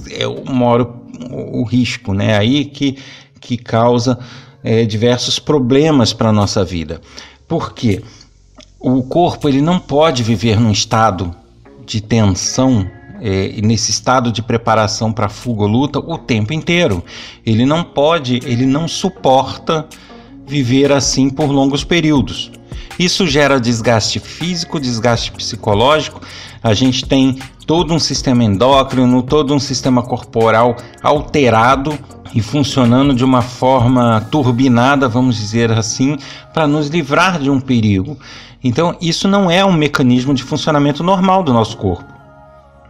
é, 0.09 0.25
mora 0.51 0.83
o, 0.83 1.61
o 1.61 1.63
risco, 1.63 2.13
né? 2.13 2.37
Aí 2.37 2.65
que, 2.65 2.97
que 3.39 3.57
causa 3.57 4.17
é, 4.63 4.85
diversos 4.85 5.39
problemas 5.39 6.13
para 6.13 6.29
a 6.29 6.33
nossa 6.33 6.63
vida. 6.63 7.01
Por 7.47 7.73
quê? 7.73 8.01
O 8.79 9.03
corpo 9.03 9.47
ele 9.47 9.61
não 9.61 9.79
pode 9.79 10.23
viver 10.23 10.59
num 10.59 10.71
estado 10.71 11.33
de 11.85 12.01
tensão 12.01 12.89
é, 13.21 13.61
nesse 13.61 13.91
estado 13.91 14.31
de 14.31 14.41
preparação 14.41 15.13
para 15.13 15.29
fuga 15.29 15.63
ou 15.63 15.67
luta 15.67 15.99
o 15.99 16.17
tempo 16.17 16.53
inteiro. 16.53 17.03
Ele 17.45 17.65
não 17.65 17.83
pode, 17.83 18.41
ele 18.45 18.65
não 18.65 18.87
suporta 18.87 19.87
viver 20.45 20.91
assim 20.91 21.29
por 21.29 21.49
longos 21.49 21.83
períodos. 21.85 22.51
Isso 22.97 23.25
gera 23.27 23.59
desgaste 23.59 24.19
físico, 24.19 24.79
desgaste 24.79 25.31
psicológico. 25.31 26.21
A 26.61 26.73
gente 26.73 27.05
tem 27.05 27.39
todo 27.65 27.93
um 27.93 27.99
sistema 27.99 28.43
endócrino, 28.43 29.23
todo 29.23 29.53
um 29.53 29.59
sistema 29.59 30.03
corporal 30.03 30.75
alterado 31.01 31.97
e 32.33 32.41
funcionando 32.41 33.13
de 33.13 33.23
uma 33.23 33.41
forma 33.41 34.21
turbinada, 34.31 35.07
vamos 35.07 35.35
dizer 35.35 35.71
assim, 35.71 36.17
para 36.53 36.67
nos 36.67 36.87
livrar 36.87 37.39
de 37.39 37.49
um 37.49 37.59
perigo. 37.59 38.17
Então, 38.63 38.95
isso 39.01 39.27
não 39.27 39.51
é 39.51 39.63
um 39.63 39.73
mecanismo 39.73 40.33
de 40.33 40.43
funcionamento 40.43 41.03
normal 41.03 41.43
do 41.43 41.53
nosso 41.53 41.77
corpo. 41.77 42.11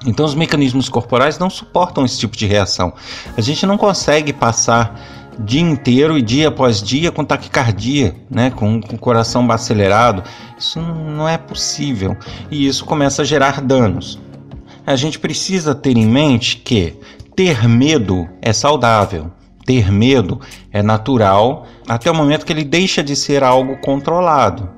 Então, 0.06 0.26
os 0.26 0.36
mecanismos 0.36 0.90
corporais 0.90 1.40
não 1.40 1.50
suportam 1.50 2.06
esse 2.06 2.20
tipo 2.20 2.36
de 2.36 2.46
reação. 2.46 2.94
A 3.36 3.42
gente 3.42 3.66
não 3.66 3.78
consegue 3.78 4.34
passar 4.34 5.00
dia 5.40 5.62
inteiro 5.62 6.18
e 6.18 6.22
dia 6.22 6.50
após 6.50 6.82
dia 6.82 7.12
com 7.12 7.24
taquicardia, 7.24 8.16
né, 8.30 8.52
com, 8.52 8.82
com 8.82 8.96
o 8.96 9.00
coração 9.00 9.50
acelerado. 9.52 10.24
Isso 10.58 10.80
não 10.80 11.28
é 11.28 11.38
possível 11.38 12.16
e 12.50 12.68
isso 12.68 12.86
começa 12.86 13.22
a 13.22 13.26
gerar 13.26 13.62
danos. 13.62 14.20
A 14.86 14.96
gente 14.96 15.18
precisa 15.18 15.74
ter 15.74 15.98
em 15.98 16.06
mente 16.06 16.58
que 16.58 16.96
ter 17.36 17.68
medo 17.68 18.28
é 18.42 18.52
saudável. 18.52 19.32
Ter 19.66 19.90
medo 19.90 20.42
é 20.74 20.84
natural 20.84 21.66
até 21.88 22.12
o 22.12 22.16
momento 22.16 22.46
que 22.46 22.52
ele 22.52 22.66
deixa 22.66 23.02
de 23.02 23.16
ser 23.16 23.44
algo 23.44 23.78
controlado. 23.78 24.70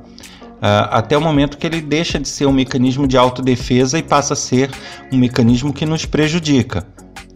Uh, 0.56 0.88
até 0.90 1.18
o 1.18 1.22
momento 1.22 1.58
que 1.58 1.68
ele 1.68 1.82
deixa 1.82 2.18
de 2.18 2.28
ser 2.28 2.46
um 2.46 2.52
mecanismo 2.52 3.08
de 3.08 3.18
autodefesa 3.18 4.00
e 4.00 4.04
passa 4.04 4.34
a 4.34 4.38
ser 4.38 4.70
um 5.12 5.18
mecanismo 5.18 5.74
que 5.74 5.86
nos 5.86 6.06
prejudica, 6.06 6.88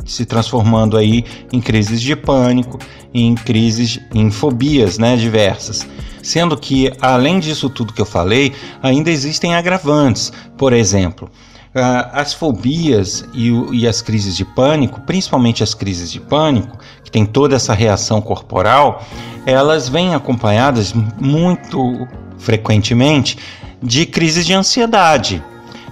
se 0.05 0.25
transformando 0.25 0.97
aí 0.97 1.23
em 1.51 1.59
crises 1.59 2.01
de 2.01 2.15
pânico, 2.15 2.79
em 3.13 3.35
crises, 3.35 3.99
em 4.13 4.29
fobias 4.31 4.97
né, 4.97 5.15
diversas. 5.15 5.87
Sendo 6.21 6.57
que, 6.57 6.91
além 7.01 7.39
disso 7.39 7.69
tudo 7.69 7.93
que 7.93 8.01
eu 8.01 8.05
falei, 8.05 8.53
ainda 8.81 9.09
existem 9.09 9.55
agravantes. 9.55 10.31
Por 10.57 10.73
exemplo, 10.73 11.29
as 11.73 12.33
fobias 12.33 13.23
e, 13.33 13.49
e 13.71 13.87
as 13.87 14.01
crises 14.01 14.35
de 14.35 14.43
pânico, 14.43 15.01
principalmente 15.01 15.63
as 15.63 15.73
crises 15.73 16.11
de 16.11 16.19
pânico, 16.19 16.77
que 17.03 17.11
tem 17.11 17.25
toda 17.25 17.55
essa 17.55 17.73
reação 17.73 18.21
corporal, 18.21 19.05
elas 19.45 19.87
vêm 19.87 20.15
acompanhadas 20.15 20.93
muito 20.93 22.07
frequentemente 22.37 23.37
de 23.81 24.05
crises 24.05 24.45
de 24.45 24.53
ansiedade. 24.53 25.43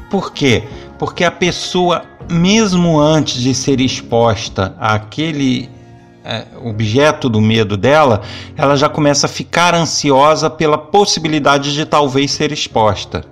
Por 0.09 0.33
quê? 0.33 0.63
Porque 0.98 1.24
a 1.24 1.32
pessoa, 1.32 2.04
mesmo 2.30 3.00
antes 3.00 3.42
de 3.42 3.54
ser 3.54 3.80
exposta 3.80 4.75
àquele 4.80 5.70
é, 6.24 6.46
objeto 6.63 7.30
do 7.30 7.39
medo 7.39 7.77
dela, 7.77 8.22
ela 8.58 8.75
já 8.75 8.89
começa 8.89 9.27
a 9.27 9.30
ficar 9.30 9.74
ansiosa 9.74 10.50
pela 10.50 10.77
possibilidade 10.77 11.74
de 11.74 11.86
talvez 11.86 12.32
ser 12.32 12.51
exposta. 12.51 13.24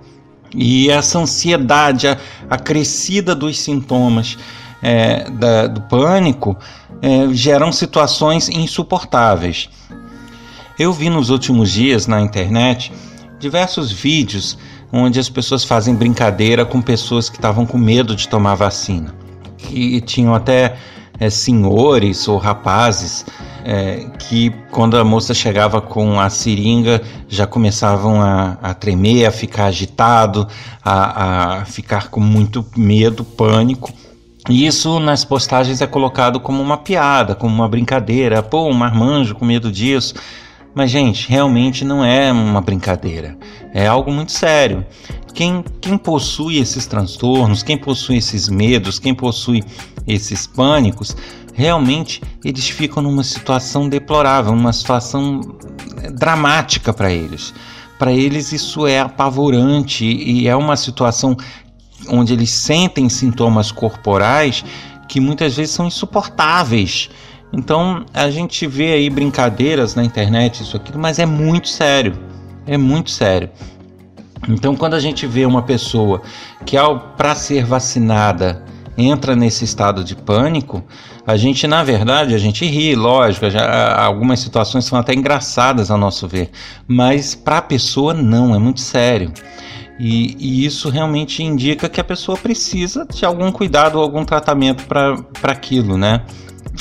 E 0.54 0.88
essa 0.88 1.18
ansiedade 1.18 2.06
acrescida 2.48 3.34
dos 3.34 3.58
sintomas 3.58 4.38
é, 4.82 5.28
da, 5.28 5.66
do 5.66 5.82
pânico 5.82 6.56
é, 7.02 7.28
geram 7.32 7.72
situações 7.72 8.48
insuportáveis. 8.48 9.68
Eu 10.78 10.92
vi 10.92 11.10
nos 11.10 11.30
últimos 11.30 11.70
dias 11.70 12.06
na 12.06 12.20
internet 12.20 12.92
diversos 13.38 13.92
vídeos 13.92 14.56
onde 14.96 15.20
as 15.20 15.28
pessoas 15.28 15.64
fazem 15.64 15.94
brincadeira 15.94 16.64
com 16.64 16.80
pessoas 16.80 17.28
que 17.28 17.36
estavam 17.36 17.66
com 17.66 17.78
medo 17.78 18.16
de 18.16 18.28
tomar 18.28 18.54
vacina. 18.54 19.14
E 19.70 20.00
tinham 20.00 20.34
até 20.34 20.76
é, 21.18 21.30
senhores 21.30 22.28
ou 22.28 22.38
rapazes 22.38 23.24
é, 23.64 24.06
que, 24.18 24.50
quando 24.70 24.96
a 24.96 25.04
moça 25.04 25.34
chegava 25.34 25.80
com 25.80 26.20
a 26.20 26.30
seringa, 26.30 27.02
já 27.28 27.46
começavam 27.46 28.22
a, 28.22 28.56
a 28.62 28.74
tremer, 28.74 29.26
a 29.26 29.32
ficar 29.32 29.66
agitado, 29.66 30.46
a, 30.84 31.60
a 31.60 31.64
ficar 31.64 32.08
com 32.08 32.20
muito 32.20 32.64
medo, 32.76 33.24
pânico. 33.24 33.92
E 34.48 34.64
isso 34.64 35.00
nas 35.00 35.24
postagens 35.24 35.80
é 35.82 35.86
colocado 35.86 36.38
como 36.38 36.62
uma 36.62 36.76
piada, 36.76 37.34
como 37.34 37.52
uma 37.52 37.68
brincadeira. 37.68 38.42
Pô, 38.42 38.68
um 38.68 38.72
marmanjo 38.72 39.34
com 39.34 39.44
medo 39.44 39.72
disso. 39.72 40.14
Mas, 40.76 40.90
gente, 40.90 41.26
realmente 41.26 41.86
não 41.86 42.04
é 42.04 42.30
uma 42.30 42.60
brincadeira. 42.60 43.34
É 43.72 43.86
algo 43.86 44.12
muito 44.12 44.30
sério. 44.30 44.84
Quem, 45.32 45.64
quem 45.80 45.96
possui 45.96 46.58
esses 46.58 46.86
transtornos, 46.86 47.62
quem 47.62 47.78
possui 47.78 48.18
esses 48.18 48.46
medos, 48.50 48.98
quem 48.98 49.14
possui 49.14 49.64
esses 50.06 50.46
pânicos, 50.46 51.16
realmente 51.54 52.20
eles 52.44 52.68
ficam 52.68 53.02
numa 53.02 53.24
situação 53.24 53.88
deplorável, 53.88 54.54
numa 54.54 54.72
situação 54.74 55.40
eh, 56.02 56.10
dramática 56.10 56.92
para 56.92 57.10
eles. 57.10 57.54
Para 57.98 58.12
eles 58.12 58.52
isso 58.52 58.86
é 58.86 59.00
apavorante 59.00 60.04
e 60.04 60.46
é 60.46 60.54
uma 60.54 60.76
situação 60.76 61.34
onde 62.06 62.34
eles 62.34 62.50
sentem 62.50 63.08
sintomas 63.08 63.72
corporais 63.72 64.62
que 65.08 65.20
muitas 65.20 65.56
vezes 65.56 65.74
são 65.74 65.86
insuportáveis 65.86 67.08
então 67.52 68.04
a 68.12 68.30
gente 68.30 68.66
vê 68.66 68.92
aí 68.92 69.08
brincadeiras 69.08 69.94
na 69.94 70.04
internet, 70.04 70.62
isso 70.62 70.76
aqui, 70.76 70.96
mas 70.96 71.18
é 71.18 71.26
muito 71.26 71.68
sério. 71.68 72.14
É 72.66 72.76
muito 72.76 73.10
sério. 73.10 73.48
Então 74.48 74.76
quando 74.76 74.94
a 74.94 75.00
gente 75.00 75.26
vê 75.26 75.46
uma 75.46 75.62
pessoa 75.62 76.22
que 76.64 76.76
ao 76.76 76.98
para 77.16 77.34
ser 77.34 77.64
vacinada 77.64 78.64
entra 78.98 79.36
nesse 79.36 79.64
estado 79.64 80.02
de 80.02 80.16
pânico, 80.16 80.82
a 81.26 81.36
gente 81.36 81.66
na 81.66 81.82
verdade 81.84 82.34
a 82.34 82.38
gente 82.38 82.64
ri, 82.64 82.94
lógico, 82.94 83.48
já, 83.50 83.94
algumas 84.02 84.40
situações 84.40 84.84
são 84.84 84.98
até 84.98 85.14
engraçadas 85.14 85.90
a 85.90 85.96
nosso 85.96 86.26
ver, 86.26 86.50
mas 86.88 87.34
para 87.34 87.58
a 87.58 87.62
pessoa 87.62 88.14
não, 88.14 88.54
é 88.54 88.58
muito 88.58 88.80
sério. 88.80 89.32
E, 89.98 90.36
e, 90.38 90.66
isso 90.66 90.90
realmente 90.90 91.42
indica 91.42 91.88
que 91.88 91.98
a 91.98 92.04
pessoa 92.04 92.36
precisa 92.36 93.06
de 93.06 93.24
algum 93.24 93.50
cuidado 93.50 93.96
ou 93.96 94.02
algum 94.02 94.26
tratamento 94.26 94.84
para 94.86 95.24
aquilo, 95.44 95.96
né? 95.96 96.22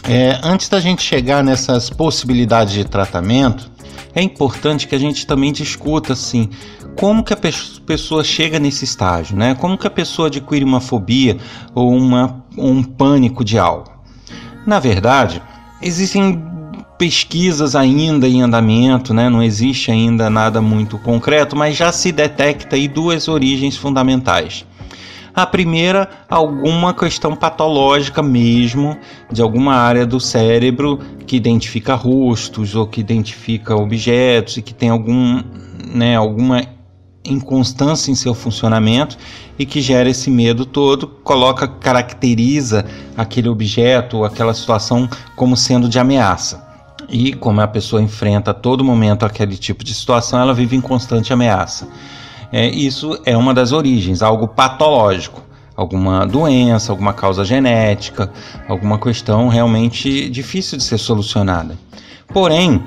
É, 0.08 0.39
antes 0.44 0.70
da 0.70 0.80
gente 0.80 1.01
chegar 1.01 1.44
nessas 1.44 1.89
possibilidades 1.89 2.74
de 2.74 2.84
tratamento, 2.86 3.72
é 4.13 4.22
importante 4.22 4.88
que 4.88 4.96
a 4.96 5.00
gente 5.00 5.25
também 5.25 5.51
discuta 5.51 6.13
assim 6.13 6.50
como 6.96 7.24
que 7.24 7.34
a 7.34 7.38
pessoa 7.86 8.24
chega 8.24 8.58
nesse 8.58 8.86
estágio, 8.86 9.36
né? 9.36 9.54
Como 9.56 9.77
que 9.77 9.86
a 9.86 9.92
pessoa 9.92 10.27
adquire 10.27 10.63
uma 10.63 10.80
fobia 10.80 11.38
ou 11.74 11.94
uma, 11.94 12.44
um 12.58 12.82
pânico 12.82 13.44
de 13.44 13.60
algo? 13.60 13.92
Na 14.65 14.80
verdade, 14.80 15.42
existem 15.82 16.42
pesquisas 16.98 17.75
ainda 17.75 18.27
em 18.27 18.42
andamento, 18.42 19.13
né? 19.13 19.30
não 19.30 19.44
existe 19.44 19.92
ainda 19.92 20.30
nada 20.30 20.62
muito 20.62 20.98
concreto, 20.98 21.56
mas 21.56 21.75
já 21.75 21.92
se 21.92 22.12
detecta 22.12 22.77
aí 22.77 22.88
duas 22.88 23.27
origens 23.27 23.75
fundamentais. 23.75 24.65
A 25.36 25.46
primeira, 25.46 26.10
alguma 26.30 26.94
questão 26.94 27.36
patológica 27.36 28.24
mesmo, 28.24 28.98
de 29.30 29.42
alguma 29.42 29.75
área 29.75 30.06
do 30.06 30.18
cérebro 30.18 30.98
que 31.27 31.36
identifica 31.36 31.94
rostos 31.94 32.74
ou 32.74 32.88
que 32.88 33.01
identifica 33.01 33.75
objetos 33.75 34.56
e 34.56 34.62
que 34.62 34.74
tem 34.74 34.89
algum, 34.89 35.44
né, 35.94 36.15
alguma 36.15 36.63
inconstância 37.25 38.12
em 38.12 38.15
seu 38.15 38.34
funcionamento 38.34 39.18
e 39.60 39.65
que 39.65 39.82
gera 39.82 40.10
esse 40.10 40.30
medo 40.30 40.65
todo, 40.65 41.08
coloca, 41.08 41.68
caracteriza 41.68 42.86
aquele 43.18 43.50
objeto, 43.50 44.24
aquela 44.24 44.54
situação 44.54 45.10
como 45.36 45.58
sendo 45.58 45.89
de 45.89 46.00
ameaça. 46.00 46.63
E 47.10 47.34
como 47.34 47.60
a 47.60 47.68
pessoa 47.68 48.01
enfrenta 48.01 48.51
a 48.51 48.54
todo 48.54 48.86
momento 48.86 49.25
aquele 49.25 49.58
tipo 49.58 49.84
de 49.84 49.94
situação, 49.94 50.39
ela 50.39 50.54
vive 50.54 50.75
em 50.77 50.82
constante 50.82 51.34
ameaça. 51.34 51.88
É, 52.57 52.69
isso 52.69 53.19
é 53.25 53.35
uma 53.35 53.53
das 53.53 53.74
origens, 53.74 54.21
algo 54.21 54.47
patológico, 54.47 55.43
alguma 55.75 56.25
doença, 56.25 56.89
alguma 56.89 57.12
causa 57.12 57.43
genética, 57.43 58.31
alguma 58.65 58.97
questão 58.97 59.50
realmente 59.50 60.29
difícil 60.29 60.77
de 60.77 60.85
ser 60.85 60.97
solucionada. 60.97 61.77
Porém, 62.29 62.81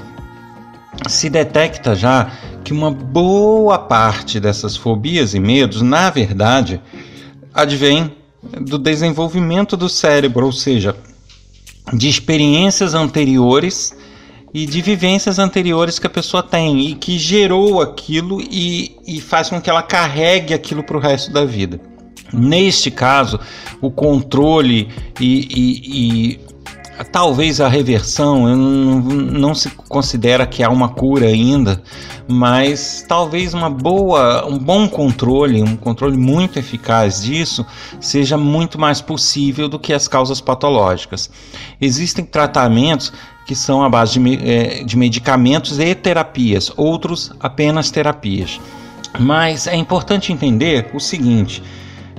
se 1.06 1.28
detecta 1.28 1.94
já 1.94 2.30
que 2.64 2.72
uma 2.72 2.90
boa 2.90 3.78
parte 3.78 4.40
dessas 4.40 4.75
fobias 4.75 5.34
e 5.34 5.38
medos, 5.38 5.82
na 5.82 6.08
verdade, 6.08 6.80
advém 7.52 8.10
do 8.62 8.78
desenvolvimento 8.78 9.76
do 9.76 9.90
cérebro, 9.90 10.46
ou 10.46 10.52
seja, 10.52 10.96
de 11.92 12.08
experiências 12.08 12.94
anteriores 12.94 13.94
e 14.52 14.67
de 14.67 14.81
vivências 14.81 15.38
anteriores 15.38 15.99
que 15.99 16.07
a 16.07 16.11
pessoa 16.11 16.43
tem 16.43 16.88
e 16.88 16.95
que 16.95 17.19
gerou 17.19 17.81
aquilo 17.81 18.40
e, 18.40 18.97
e 19.07 19.21
faz 19.21 19.50
com 19.50 19.61
que 19.61 19.69
ela 19.69 19.83
carregue 19.83 20.55
aquilo 20.55 20.83
para 20.83 20.97
o 20.97 21.00
resto 21.00 21.33
da 21.33 21.45
vida. 21.45 21.81
Neste 22.33 22.90
caso, 22.90 23.40
o 23.81 23.90
controle 23.90 24.88
e, 25.19 25.49
e, 25.50 26.35
e 26.35 26.40
talvez 27.05 27.61
a 27.61 27.69
reversão, 27.69 28.47
não, 28.47 29.00
não 29.00 29.55
se 29.55 29.71
considera 29.71 30.47
que 30.47 30.62
há 30.62 30.69
uma 30.69 30.88
cura 30.88 31.26
ainda, 31.26 31.83
mas 32.26 33.05
talvez 33.09 33.55
uma 33.55 33.71
boa, 33.71 34.47
um 34.47 34.59
bom 34.59 34.88
controle, 34.88 35.62
um 35.62 35.76
controle 35.76 36.17
muito 36.17 36.59
eficaz 36.59 37.23
disso, 37.23 37.64
seja 38.00 38.37
muito 38.37 38.78
mais 38.78 39.00
possível 39.00 39.69
do 39.69 39.78
que 39.78 39.93
as 39.93 40.09
causas 40.09 40.40
patológicas. 40.40 41.31
Existem 41.81 42.25
tratamentos 42.25 43.12
que 43.49 43.55
são 43.55 43.83
à 43.83 43.88
base 43.88 44.21
de, 44.21 44.47
é, 44.47 44.85
de 44.85 44.95
medicamentos 44.95 45.78
e 45.78 45.95
terapias, 45.95 46.71
outros 46.76 47.33
apenas 47.40 47.90
terapias. 47.90 48.61
Mas 49.19 49.67
é 49.67 49.75
importante 49.75 50.31
entender 50.31 50.90
o 50.93 51.00
seguinte: 51.00 51.62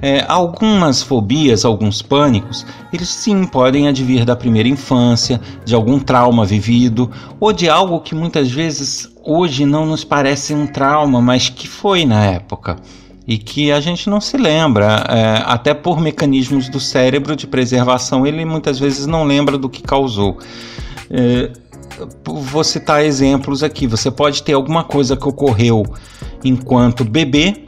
é, 0.02 0.26
algumas 0.28 1.04
fobias, 1.04 1.64
alguns 1.64 2.02
pânicos, 2.02 2.66
eles 2.92 3.10
sim 3.10 3.46
podem 3.46 3.88
advir 3.88 4.26
da 4.26 4.36
primeira 4.36 4.68
infância, 4.68 5.40
de 5.64 5.76
algum 5.76 6.00
trauma 6.00 6.46
vivido, 6.46 7.12
ou 7.40 7.54
de 7.54 7.70
algo 7.70 8.00
que 8.00 8.16
muitas 8.16 8.50
vezes 8.50 9.08
hoje 9.24 9.68
não 9.68 9.86
nos 9.86 10.04
parece 10.04 10.56
um 10.56 10.65
trauma, 10.65 11.22
mas 11.22 11.48
que 11.48 11.68
foi 11.68 12.06
na 12.06 12.26
época. 12.26 12.78
E 13.28 13.38
que 13.38 13.72
a 13.72 13.80
gente 13.80 14.10
não 14.10 14.20
se 14.20 14.36
lembra, 14.36 15.06
é, 15.08 15.44
até 15.46 15.76
por 15.76 16.02
mecanismos 16.02 16.68
do 16.70 16.80
cérebro 16.80 17.36
de 17.36 17.46
preservação, 17.46 18.26
ele 18.26 18.44
muitas 18.44 18.80
vezes 18.80 19.06
não 19.06 19.24
lembra 19.24 19.60
do 19.60 19.70
que 19.70 19.84
causou. 19.84 20.39
É, 21.10 21.52
vou 22.24 22.63
citar 22.63 23.04
exemplos 23.04 23.63
aqui. 23.63 23.88
Você 23.88 24.12
pode 24.12 24.43
ter 24.43 24.54
alguma 24.54 24.84
coisa 24.84 25.17
que 25.17 25.28
ocorreu 25.28 25.84
enquanto 26.43 27.04
bebê 27.04 27.65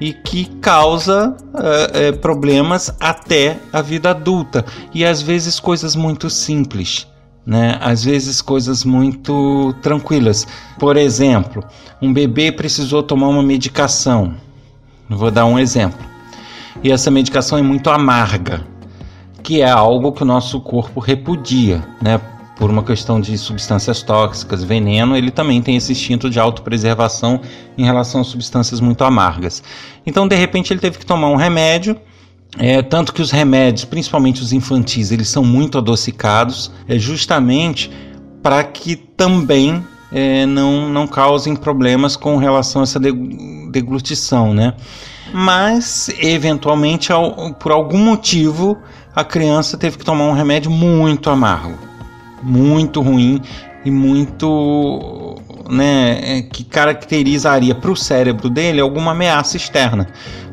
e 0.00 0.12
que 0.12 0.46
causa 0.60 1.36
é, 1.54 2.08
é, 2.08 2.12
problemas 2.12 2.94
até 3.00 3.58
a 3.72 3.80
vida 3.80 4.10
adulta 4.10 4.64
e 4.92 5.04
às 5.04 5.22
vezes 5.22 5.58
coisas 5.60 5.96
muito 5.96 6.28
simples. 6.28 7.06
Né? 7.44 7.76
Às 7.80 8.04
vezes 8.04 8.40
coisas 8.40 8.84
muito 8.84 9.74
tranquilas. 9.82 10.46
Por 10.78 10.96
exemplo, 10.96 11.64
um 12.00 12.12
bebê 12.12 12.52
precisou 12.52 13.02
tomar 13.02 13.28
uma 13.28 13.42
medicação. 13.42 14.34
Vou 15.08 15.30
dar 15.30 15.46
um 15.46 15.58
exemplo. 15.58 16.04
E 16.82 16.90
essa 16.90 17.10
medicação 17.10 17.58
é 17.58 17.62
muito 17.62 17.90
amarga 17.90 18.71
que 19.42 19.60
é 19.60 19.70
algo 19.70 20.12
que 20.12 20.22
o 20.22 20.26
nosso 20.26 20.60
corpo 20.60 21.00
repudia, 21.00 21.82
né? 22.00 22.20
Por 22.56 22.70
uma 22.70 22.82
questão 22.82 23.20
de 23.20 23.36
substâncias 23.36 24.02
tóxicas, 24.02 24.62
veneno, 24.62 25.16
ele 25.16 25.30
também 25.30 25.60
tem 25.60 25.76
esse 25.76 25.90
instinto 25.92 26.30
de 26.30 26.38
autopreservação 26.38 27.40
em 27.76 27.84
relação 27.84 28.20
a 28.20 28.24
substâncias 28.24 28.78
muito 28.78 29.02
amargas. 29.02 29.62
Então, 30.06 30.28
de 30.28 30.36
repente, 30.36 30.72
ele 30.72 30.78
teve 30.78 30.98
que 30.98 31.06
tomar 31.06 31.28
um 31.28 31.36
remédio 31.36 31.98
é, 32.58 32.82
tanto 32.82 33.14
que 33.14 33.22
os 33.22 33.30
remédios, 33.30 33.84
principalmente 33.84 34.42
os 34.42 34.52
infantis, 34.52 35.10
eles 35.10 35.28
são 35.28 35.42
muito 35.42 35.78
adocicados, 35.78 36.70
é 36.86 36.98
justamente 36.98 37.90
para 38.42 38.62
que 38.62 38.94
também 38.94 39.82
é, 40.12 40.44
não, 40.44 40.88
não 40.88 41.06
causem 41.06 41.56
problemas 41.56 42.14
com 42.14 42.36
relação 42.36 42.82
a 42.82 42.84
essa 42.84 43.00
deglutição, 43.70 44.52
né? 44.52 44.74
Mas, 45.32 46.10
eventualmente, 46.18 47.08
por 47.58 47.72
algum 47.72 47.98
motivo, 47.98 48.76
a 49.14 49.22
criança 49.22 49.76
teve 49.76 49.98
que 49.98 50.04
tomar 50.04 50.24
um 50.24 50.32
remédio 50.32 50.70
muito 50.70 51.28
amargo, 51.28 51.78
muito 52.42 53.00
ruim 53.00 53.40
e 53.84 53.90
muito, 53.90 55.36
né, 55.68 56.38
é, 56.38 56.42
que 56.42 56.64
caracterizaria 56.64 57.74
para 57.74 57.90
o 57.90 57.96
cérebro 57.96 58.48
dele 58.48 58.80
alguma 58.80 59.12
ameaça 59.12 59.56
externa, 59.56 60.08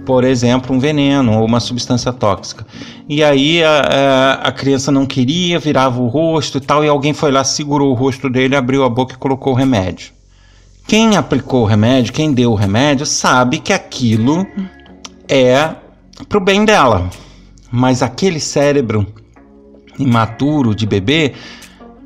por 0.06 0.24
exemplo, 0.24 0.76
um 0.76 0.80
veneno 0.80 1.40
ou 1.40 1.46
uma 1.46 1.60
substância 1.60 2.12
tóxica. 2.12 2.66
E 3.08 3.24
aí 3.24 3.64
a, 3.64 4.42
a, 4.44 4.52
criança 4.52 4.92
não 4.92 5.06
queria, 5.06 5.60
virava 5.60 6.02
o 6.02 6.08
rosto 6.08 6.58
e 6.58 6.62
tal, 6.62 6.84
e 6.84 6.88
alguém 6.88 7.14
foi 7.14 7.32
lá, 7.32 7.44
segurou 7.44 7.92
o 7.92 7.96
rosto 7.96 8.30
dele, 8.30 8.56
abriu 8.56 8.84
a 8.84 8.90
boca 8.90 9.14
e 9.14 9.18
colocou 9.18 9.54
o 9.54 9.56
remédio. 9.56 10.12
Quem 10.88 11.16
aplicou 11.16 11.62
o 11.62 11.66
remédio, 11.66 12.12
quem 12.12 12.34
deu 12.34 12.52
o 12.52 12.56
remédio, 12.56 13.06
sabe 13.06 13.60
que 13.60 13.72
aquilo 13.72 14.46
é 15.28 15.70
pro 16.28 16.40
bem 16.40 16.66
dela 16.66 17.10
mas 17.72 18.02
aquele 18.02 18.40
cérebro 18.40 19.06
imaturo 19.98 20.74
de 20.74 20.86
bebê 20.86 21.34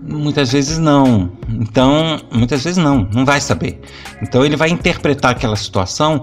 muitas 0.06 0.52
vezes 0.52 0.78
não. 0.78 1.32
Então, 1.50 2.20
muitas 2.32 2.64
vezes 2.64 2.78
não, 2.78 3.08
não 3.14 3.26
vai 3.26 3.40
saber. 3.40 3.80
Então 4.22 4.46
ele 4.46 4.56
vai 4.56 4.70
interpretar 4.70 5.32
aquela 5.32 5.56
situação 5.56 6.22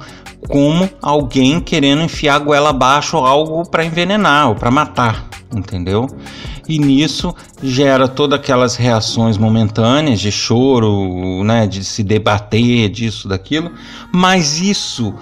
como 0.48 0.88
alguém 1.02 1.60
querendo 1.60 2.02
enfiar 2.02 2.36
a 2.36 2.38
goela 2.38 2.70
abaixo 2.70 3.16
algo 3.16 3.68
para 3.68 3.84
envenenar 3.84 4.48
ou 4.48 4.54
para 4.54 4.70
matar, 4.70 5.28
entendeu? 5.54 6.08
E 6.68 6.78
nisso 6.78 7.34
gera 7.62 8.08
todas 8.08 8.38
aquelas 8.38 8.76
reações 8.76 9.36
momentâneas 9.36 10.20
de 10.20 10.30
choro, 10.30 11.42
né, 11.44 11.66
de 11.66 11.84
se 11.84 12.02
debater 12.02 12.88
disso, 12.88 13.28
daquilo, 13.28 13.72
mas 14.12 14.60
isso 14.60 15.14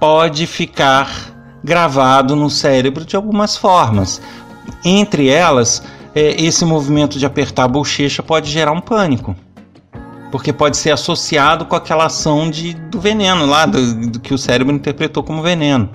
pode 0.00 0.46
ficar 0.46 1.35
gravado 1.66 2.36
no 2.36 2.48
cérebro 2.48 3.04
de 3.04 3.16
algumas 3.16 3.56
formas. 3.56 4.22
Entre 4.84 5.28
elas, 5.28 5.82
é, 6.14 6.40
esse 6.40 6.64
movimento 6.64 7.18
de 7.18 7.26
apertar 7.26 7.64
a 7.64 7.68
bochecha 7.68 8.22
pode 8.22 8.48
gerar 8.48 8.70
um 8.70 8.80
pânico. 8.80 9.34
Porque 10.30 10.52
pode 10.52 10.76
ser 10.76 10.92
associado 10.92 11.66
com 11.66 11.74
aquela 11.74 12.06
ação 12.06 12.48
de, 12.48 12.72
do 12.72 13.00
veneno 13.00 13.46
lá, 13.46 13.66
do, 13.66 14.10
do 14.10 14.20
que 14.20 14.32
o 14.32 14.38
cérebro 14.38 14.72
interpretou 14.72 15.24
como 15.24 15.42
veneno. 15.42 15.90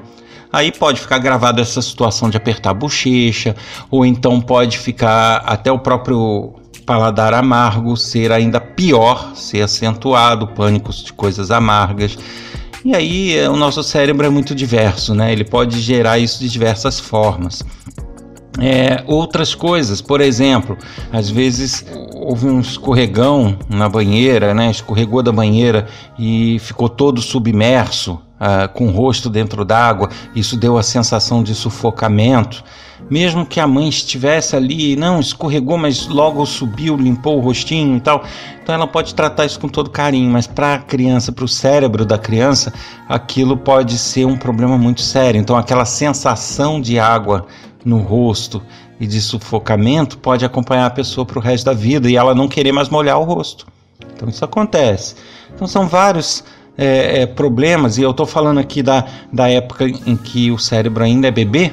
Aí 0.51 0.73
pode 0.73 0.99
ficar 0.99 1.19
gravado 1.19 1.61
essa 1.61 1.81
situação 1.81 2.29
de 2.29 2.35
apertar 2.35 2.71
a 2.71 2.73
bochecha, 2.73 3.55
ou 3.89 4.05
então 4.05 4.41
pode 4.41 4.77
ficar 4.77 5.37
até 5.45 5.71
o 5.71 5.79
próprio 5.79 6.53
paladar 6.85 7.33
amargo 7.33 7.95
ser 7.95 8.33
ainda 8.33 8.59
pior, 8.59 9.33
ser 9.35 9.61
acentuado, 9.61 10.47
pânicos 10.47 11.01
de 11.05 11.13
coisas 11.13 11.49
amargas. 11.49 12.17
E 12.83 12.95
aí 12.95 13.47
o 13.47 13.55
nosso 13.55 13.83
cérebro 13.83 14.25
é 14.25 14.29
muito 14.29 14.55
diverso, 14.55 15.13
né? 15.13 15.31
Ele 15.31 15.43
pode 15.43 15.79
gerar 15.79 16.17
isso 16.17 16.39
de 16.39 16.49
diversas 16.49 16.99
formas. 16.99 17.63
É, 18.59 19.03
outras 19.07 19.55
coisas, 19.55 20.01
por 20.01 20.19
exemplo, 20.19 20.77
às 21.11 21.29
vezes 21.29 21.85
houve 22.13 22.47
um 22.47 22.59
escorregão 22.59 23.57
na 23.69 23.87
banheira, 23.87 24.53
né? 24.53 24.69
escorregou 24.69 25.23
da 25.23 25.31
banheira 25.31 25.87
e 26.19 26.59
ficou 26.59 26.89
todo 26.89 27.21
submerso, 27.21 28.19
uh, 28.41 28.67
com 28.73 28.87
o 28.87 28.91
rosto 28.91 29.29
dentro 29.29 29.63
d'água, 29.63 30.09
isso 30.35 30.57
deu 30.57 30.77
a 30.77 30.83
sensação 30.83 31.43
de 31.43 31.53
sufocamento. 31.53 32.63
Mesmo 33.09 33.45
que 33.45 33.59
a 33.59 33.67
mãe 33.67 33.89
estivesse 33.89 34.55
ali, 34.55 34.95
não 34.95 35.19
escorregou, 35.19 35.77
mas 35.77 36.07
logo 36.07 36.45
subiu, 36.45 36.95
limpou 36.95 37.37
o 37.37 37.41
rostinho 37.41 37.97
e 37.97 37.99
tal. 37.99 38.23
Então 38.61 38.73
ela 38.73 38.87
pode 38.87 39.13
tratar 39.13 39.45
isso 39.45 39.59
com 39.59 39.67
todo 39.67 39.89
carinho, 39.89 40.29
mas 40.29 40.47
para 40.47 40.75
a 40.75 40.79
criança, 40.79 41.31
para 41.31 41.45
o 41.45 41.47
cérebro 41.47 42.05
da 42.05 42.17
criança, 42.17 42.73
aquilo 43.07 43.57
pode 43.57 43.97
ser 43.97 44.25
um 44.25 44.37
problema 44.37 44.77
muito 44.77 45.01
sério. 45.01 45.39
Então 45.39 45.57
aquela 45.57 45.85
sensação 45.85 46.79
de 46.79 46.99
água 46.99 47.47
no 47.83 47.99
rosto 47.99 48.61
e 48.99 49.07
de 49.07 49.19
sufocamento 49.19 50.17
pode 50.17 50.45
acompanhar 50.45 50.85
a 50.85 50.91
pessoa 50.91 51.25
para 51.25 51.39
o 51.39 51.41
resto 51.41 51.65
da 51.65 51.73
vida 51.73 52.09
e 52.09 52.15
ela 52.15 52.35
não 52.35 52.47
querer 52.47 52.71
mais 52.71 52.87
molhar 52.87 53.19
o 53.19 53.23
rosto. 53.23 53.65
Então 54.13 54.29
isso 54.29 54.45
acontece. 54.45 55.15
Então 55.53 55.67
são 55.67 55.87
vários 55.87 56.43
é, 56.77 57.21
é, 57.21 57.25
problemas, 57.25 57.97
e 57.97 58.01
eu 58.01 58.11
estou 58.11 58.25
falando 58.25 58.59
aqui 58.59 58.81
da, 58.81 59.05
da 59.31 59.49
época 59.49 59.85
em 59.85 60.15
que 60.15 60.51
o 60.51 60.57
cérebro 60.57 61.03
ainda 61.03 61.27
é 61.27 61.31
bebê, 61.31 61.71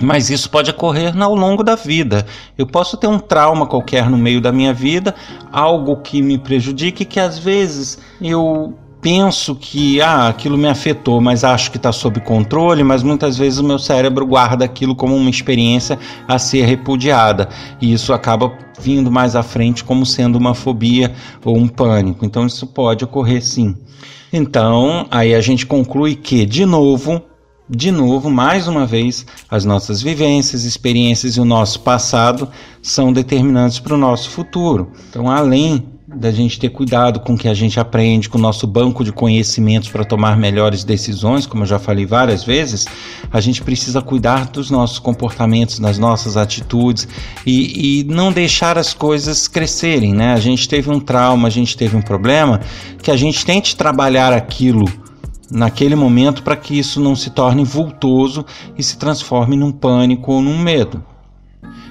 mas 0.00 0.30
isso 0.30 0.48
pode 0.48 0.70
ocorrer 0.70 1.16
ao 1.20 1.34
longo 1.34 1.62
da 1.62 1.74
vida. 1.74 2.26
Eu 2.56 2.66
posso 2.66 2.96
ter 2.96 3.06
um 3.06 3.18
trauma 3.18 3.66
qualquer 3.66 4.08
no 4.08 4.16
meio 4.16 4.40
da 4.40 4.50
minha 4.50 4.72
vida, 4.72 5.14
algo 5.52 5.96
que 5.96 6.22
me 6.22 6.38
prejudique, 6.38 7.04
que 7.04 7.20
às 7.20 7.38
vezes 7.38 7.98
eu 8.20 8.74
penso 9.00 9.54
que 9.54 10.00
ah, 10.00 10.28
aquilo 10.28 10.58
me 10.58 10.68
afetou, 10.68 11.20
mas 11.20 11.42
acho 11.42 11.70
que 11.70 11.76
está 11.76 11.90
sob 11.90 12.20
controle, 12.20 12.84
mas 12.84 13.02
muitas 13.02 13.36
vezes 13.36 13.58
o 13.58 13.64
meu 13.64 13.78
cérebro 13.78 14.26
guarda 14.26 14.64
aquilo 14.64 14.94
como 14.94 15.16
uma 15.16 15.30
experiência 15.30 15.98
a 16.28 16.38
ser 16.38 16.64
repudiada. 16.64 17.48
E 17.80 17.92
isso 17.92 18.12
acaba 18.12 18.52
vindo 18.78 19.10
mais 19.10 19.34
à 19.36 19.42
frente 19.42 19.84
como 19.84 20.04
sendo 20.04 20.36
uma 20.36 20.54
fobia 20.54 21.12
ou 21.44 21.56
um 21.56 21.68
pânico. 21.68 22.24
Então 22.24 22.46
isso 22.46 22.66
pode 22.66 23.04
ocorrer 23.04 23.42
sim. 23.42 23.74
Então, 24.32 25.06
aí 25.10 25.34
a 25.34 25.40
gente 25.40 25.66
conclui 25.66 26.14
que, 26.14 26.46
de 26.46 26.64
novo, 26.64 27.20
de 27.72 27.92
novo, 27.92 28.28
mais 28.28 28.66
uma 28.66 28.84
vez, 28.84 29.24
as 29.48 29.64
nossas 29.64 30.02
vivências, 30.02 30.64
experiências 30.64 31.36
e 31.36 31.40
o 31.40 31.44
nosso 31.44 31.78
passado 31.80 32.48
são 32.82 33.12
determinantes 33.12 33.78
para 33.78 33.94
o 33.94 33.98
nosso 33.98 34.28
futuro. 34.30 34.90
Então, 35.08 35.30
além 35.30 35.84
da 36.08 36.32
gente 36.32 36.58
ter 36.58 36.70
cuidado 36.70 37.20
com 37.20 37.34
o 37.34 37.38
que 37.38 37.46
a 37.46 37.54
gente 37.54 37.78
aprende, 37.78 38.28
com 38.28 38.38
o 38.38 38.40
nosso 38.40 38.66
banco 38.66 39.04
de 39.04 39.12
conhecimentos 39.12 39.88
para 39.88 40.04
tomar 40.04 40.36
melhores 40.36 40.82
decisões, 40.82 41.46
como 41.46 41.62
eu 41.62 41.66
já 41.66 41.78
falei 41.78 42.04
várias 42.04 42.42
vezes, 42.42 42.86
a 43.30 43.40
gente 43.40 43.62
precisa 43.62 44.02
cuidar 44.02 44.46
dos 44.46 44.68
nossos 44.68 44.98
comportamentos, 44.98 45.78
das 45.78 45.96
nossas 45.96 46.36
atitudes 46.36 47.06
e, 47.46 48.00
e 48.00 48.04
não 48.04 48.32
deixar 48.32 48.76
as 48.76 48.92
coisas 48.92 49.46
crescerem, 49.46 50.12
né? 50.12 50.32
A 50.32 50.40
gente 50.40 50.68
teve 50.68 50.90
um 50.90 50.98
trauma, 50.98 51.46
a 51.46 51.50
gente 51.50 51.76
teve 51.76 51.96
um 51.96 52.02
problema, 52.02 52.60
que 53.00 53.12
a 53.12 53.16
gente 53.16 53.46
tente 53.46 53.76
trabalhar 53.76 54.32
aquilo 54.32 54.86
naquele 55.50 55.94
momento 55.94 56.42
para 56.42 56.56
que 56.56 56.78
isso 56.78 57.00
não 57.00 57.16
se 57.16 57.30
torne 57.30 57.64
vultoso 57.64 58.44
e 58.78 58.82
se 58.82 58.96
transforme 58.96 59.56
num 59.56 59.72
pânico 59.72 60.32
ou 60.32 60.40
num 60.42 60.58
medo. 60.58 61.02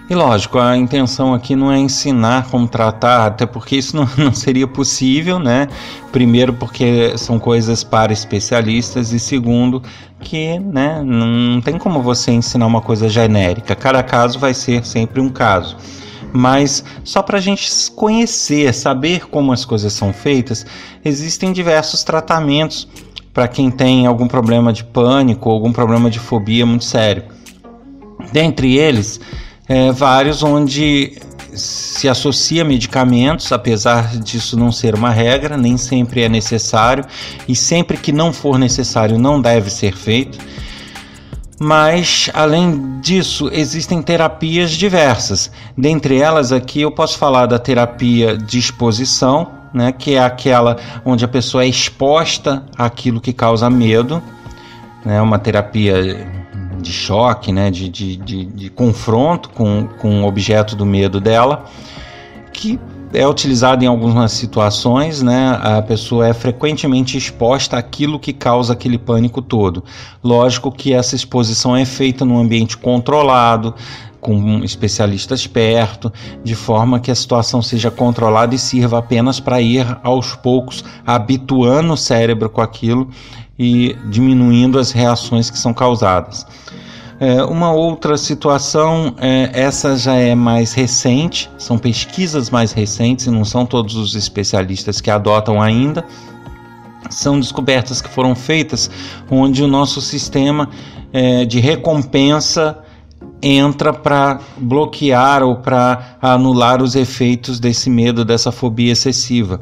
E 0.09 0.15
lógico, 0.15 0.57
a 0.57 0.75
intenção 0.75 1.35
aqui 1.35 1.55
não 1.55 1.71
é 1.71 1.77
ensinar 1.77 2.49
como 2.49 2.67
tratar, 2.67 3.27
até 3.27 3.45
porque 3.45 3.75
isso 3.75 3.95
não, 3.95 4.09
não 4.17 4.33
seria 4.33 4.67
possível, 4.67 5.37
né? 5.37 5.67
Primeiro, 6.11 6.51
porque 6.53 7.15
são 7.15 7.37
coisas 7.37 7.83
para 7.83 8.11
especialistas, 8.11 9.11
e 9.11 9.19
segundo, 9.19 9.83
que 10.19 10.57
né, 10.57 11.03
não 11.05 11.61
tem 11.61 11.77
como 11.77 12.01
você 12.01 12.31
ensinar 12.31 12.65
uma 12.65 12.81
coisa 12.81 13.07
genérica. 13.07 13.75
Cada 13.75 14.01
caso 14.01 14.39
vai 14.39 14.53
ser 14.55 14.83
sempre 14.83 15.21
um 15.21 15.29
caso 15.29 15.77
mas 16.31 16.83
só 17.03 17.21
para 17.21 17.37
a 17.37 17.41
gente 17.41 17.69
conhecer, 17.95 18.73
saber 18.73 19.27
como 19.27 19.51
as 19.51 19.65
coisas 19.65 19.93
são 19.93 20.13
feitas, 20.13 20.65
existem 21.03 21.51
diversos 21.51 22.03
tratamentos 22.03 22.87
para 23.33 23.47
quem 23.47 23.69
tem 23.69 24.05
algum 24.05 24.27
problema 24.27 24.73
de 24.73 24.83
pânico 24.83 25.49
algum 25.49 25.71
problema 25.71 26.09
de 26.09 26.19
fobia 26.19 26.65
muito 26.65 26.85
sério. 26.85 27.23
Dentre 28.31 28.77
eles, 28.77 29.19
é, 29.67 29.91
vários 29.91 30.43
onde 30.43 31.17
se 31.53 32.07
associa 32.07 32.63
medicamentos, 32.63 33.51
apesar 33.51 34.17
disso 34.17 34.57
não 34.57 34.71
ser 34.71 34.95
uma 34.95 35.09
regra, 35.09 35.57
nem 35.57 35.77
sempre 35.77 36.21
é 36.21 36.29
necessário 36.29 37.05
e 37.47 37.55
sempre 37.55 37.97
que 37.97 38.11
não 38.11 38.31
for 38.31 38.57
necessário 38.57 39.17
não 39.17 39.41
deve 39.41 39.69
ser 39.69 39.95
feito. 39.95 40.37
Mas, 41.59 42.29
além 42.33 42.99
disso, 43.01 43.49
existem 43.51 44.01
terapias 44.01 44.71
diversas. 44.71 45.51
Dentre 45.77 46.17
elas, 46.17 46.53
aqui 46.53 46.81
eu 46.81 46.91
posso 46.91 47.17
falar 47.17 47.47
da 47.47 47.59
terapia 47.59 48.37
de 48.37 48.57
exposição, 48.57 49.58
né, 49.73 49.91
que 49.91 50.15
é 50.15 50.23
aquela 50.23 50.77
onde 51.05 51.23
a 51.23 51.27
pessoa 51.27 51.63
é 51.63 51.67
exposta 51.67 52.63
àquilo 52.77 53.21
que 53.21 53.33
causa 53.33 53.69
medo, 53.69 54.21
né, 55.05 55.21
uma 55.21 55.39
terapia 55.39 56.27
de 56.81 56.91
choque, 56.91 57.51
né, 57.51 57.69
de, 57.69 57.89
de, 57.89 58.15
de, 58.15 58.45
de 58.45 58.69
confronto 58.69 59.49
com, 59.49 59.87
com 59.99 60.23
o 60.23 60.27
objeto 60.27 60.75
do 60.75 60.85
medo 60.85 61.19
dela, 61.19 61.65
que 62.53 62.79
é 63.13 63.27
utilizado 63.27 63.83
em 63.83 63.87
algumas 63.87 64.31
situações, 64.31 65.21
né? 65.21 65.59
A 65.61 65.81
pessoa 65.81 66.27
é 66.27 66.33
frequentemente 66.33 67.17
exposta 67.17 67.77
àquilo 67.77 68.19
que 68.19 68.31
causa 68.31 68.73
aquele 68.73 68.97
pânico 68.97 69.41
todo. 69.41 69.83
Lógico 70.23 70.71
que 70.71 70.93
essa 70.93 71.15
exposição 71.15 71.75
é 71.75 71.85
feita 71.85 72.23
num 72.23 72.37
ambiente 72.37 72.77
controlado, 72.77 73.73
com 74.19 74.63
especialistas 74.63 75.47
perto, 75.47 76.11
de 76.43 76.55
forma 76.55 76.99
que 76.99 77.11
a 77.11 77.15
situação 77.15 77.61
seja 77.61 77.89
controlada 77.89 78.53
e 78.53 78.59
sirva 78.59 78.99
apenas 78.99 79.39
para 79.39 79.61
ir 79.61 79.85
aos 80.03 80.35
poucos 80.35 80.83
habituando 81.05 81.93
o 81.93 81.97
cérebro 81.97 82.49
com 82.49 82.61
aquilo 82.61 83.09
e 83.57 83.95
diminuindo 84.09 84.79
as 84.79 84.91
reações 84.91 85.49
que 85.49 85.57
são 85.57 85.73
causadas. 85.73 86.45
É, 87.19 87.43
uma 87.43 87.73
outra 87.73 88.15
situação, 88.17 89.13
é, 89.17 89.51
essa 89.53 89.97
já 89.97 90.15
é 90.15 90.33
mais 90.33 90.71
recente, 90.71 91.51
são 91.57 91.77
pesquisas 91.77 92.49
mais 92.49 92.71
recentes 92.71 93.25
e 93.25 93.29
não 93.29 93.43
são 93.43 93.65
todos 93.65 93.95
os 93.95 94.15
especialistas 94.15 95.01
que 95.01 95.11
adotam 95.11 95.61
ainda. 95.61 96.05
São 97.09 97.37
descobertas 97.37 98.01
que 98.01 98.07
foram 98.07 98.33
feitas 98.35 98.89
onde 99.29 99.61
o 99.61 99.67
nosso 99.67 99.99
sistema 99.99 100.69
é, 101.11 101.43
de 101.43 101.59
recompensa 101.59 102.77
entra 103.41 103.93
para 103.93 104.39
bloquear 104.57 105.43
ou 105.43 105.57
para 105.57 106.17
anular 106.21 106.81
os 106.81 106.95
efeitos 106.95 107.59
desse 107.59 107.89
medo, 107.89 108.25
dessa 108.25 108.51
fobia 108.51 108.91
excessiva. 108.91 109.61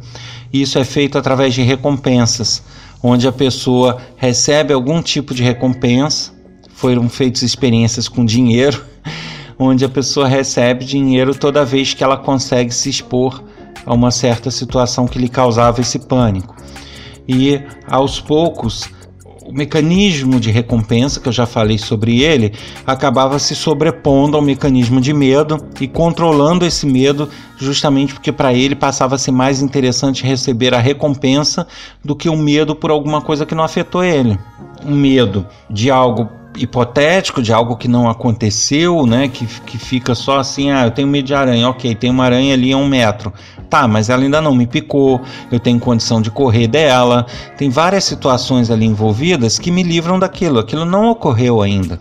Isso 0.51 0.79
é 0.79 0.83
feito 0.83 1.17
através 1.17 1.53
de 1.53 1.61
recompensas, 1.61 2.63
onde 3.03 3.27
a 3.27 3.31
pessoa 3.31 3.97
recebe 4.15 4.73
algum 4.73 5.01
tipo 5.01 5.33
de 5.33 5.43
recompensa 5.43 6.37
foram 6.77 7.09
feitas 7.09 7.41
experiências 7.41 8.07
com 8.07 8.23
dinheiro, 8.23 8.85
onde 9.57 9.83
a 9.83 9.89
pessoa 9.89 10.27
recebe 10.27 10.85
dinheiro 10.85 11.33
toda 11.33 11.65
vez 11.65 11.95
que 11.95 12.03
ela 12.03 12.15
consegue 12.15 12.71
se 12.71 12.87
expor 12.87 13.43
a 13.83 13.95
uma 13.95 14.11
certa 14.11 14.51
situação 14.51 15.07
que 15.07 15.17
lhe 15.17 15.27
causava 15.27 15.81
esse 15.81 15.97
pânico. 15.97 16.55
E 17.27 17.59
aos 17.89 18.19
poucos, 18.21 18.87
o 19.47 19.53
mecanismo 19.53 20.41
de 20.41 20.51
recompensa, 20.51 21.21
que 21.21 21.29
eu 21.29 21.31
já 21.31 21.45
falei 21.45 21.77
sobre 21.77 22.21
ele, 22.21 22.51
acabava 22.85 23.39
se 23.39 23.55
sobrepondo 23.55 24.35
ao 24.35 24.43
mecanismo 24.43 24.99
de 24.99 25.13
medo 25.13 25.57
e 25.79 25.87
controlando 25.87 26.65
esse 26.65 26.85
medo, 26.85 27.29
justamente 27.57 28.13
porque 28.13 28.31
para 28.31 28.53
ele 28.53 28.75
passava 28.75 29.15
a 29.15 29.17
ser 29.17 29.31
mais 29.31 29.61
interessante 29.61 30.25
receber 30.25 30.73
a 30.73 30.79
recompensa 30.79 31.65
do 32.03 32.13
que 32.13 32.27
o 32.27 32.35
medo 32.35 32.75
por 32.75 32.91
alguma 32.91 33.21
coisa 33.21 33.45
que 33.45 33.55
não 33.55 33.63
afetou 33.63 34.03
ele. 34.03 34.37
Um 34.85 34.93
medo 34.93 35.47
de 35.69 35.89
algo 35.89 36.29
hipotético 36.57 37.41
de 37.41 37.53
algo 37.53 37.77
que 37.77 37.87
não 37.87 38.09
aconteceu, 38.09 39.05
né? 39.05 39.27
Que, 39.27 39.45
que 39.45 39.77
fica 39.77 40.15
só 40.15 40.39
assim, 40.39 40.71
ah, 40.71 40.85
eu 40.85 40.91
tenho 40.91 41.07
medo 41.07 41.25
de 41.25 41.33
aranha, 41.33 41.69
ok, 41.69 41.95
tem 41.95 42.09
uma 42.09 42.25
aranha 42.25 42.53
ali 42.53 42.71
a 42.71 42.77
um 42.77 42.87
metro. 42.87 43.31
Tá, 43.69 43.87
mas 43.87 44.09
ela 44.09 44.23
ainda 44.23 44.41
não 44.41 44.55
me 44.55 44.65
picou, 44.65 45.21
eu 45.51 45.59
tenho 45.59 45.79
condição 45.79 46.21
de 46.21 46.31
correr 46.31 46.67
dela. 46.67 47.25
Tem 47.57 47.69
várias 47.69 48.03
situações 48.03 48.71
ali 48.71 48.85
envolvidas 48.85 49.59
que 49.59 49.71
me 49.71 49.83
livram 49.83 50.17
daquilo. 50.17 50.59
Aquilo 50.59 50.85
não 50.85 51.09
ocorreu 51.09 51.61
ainda. 51.61 51.99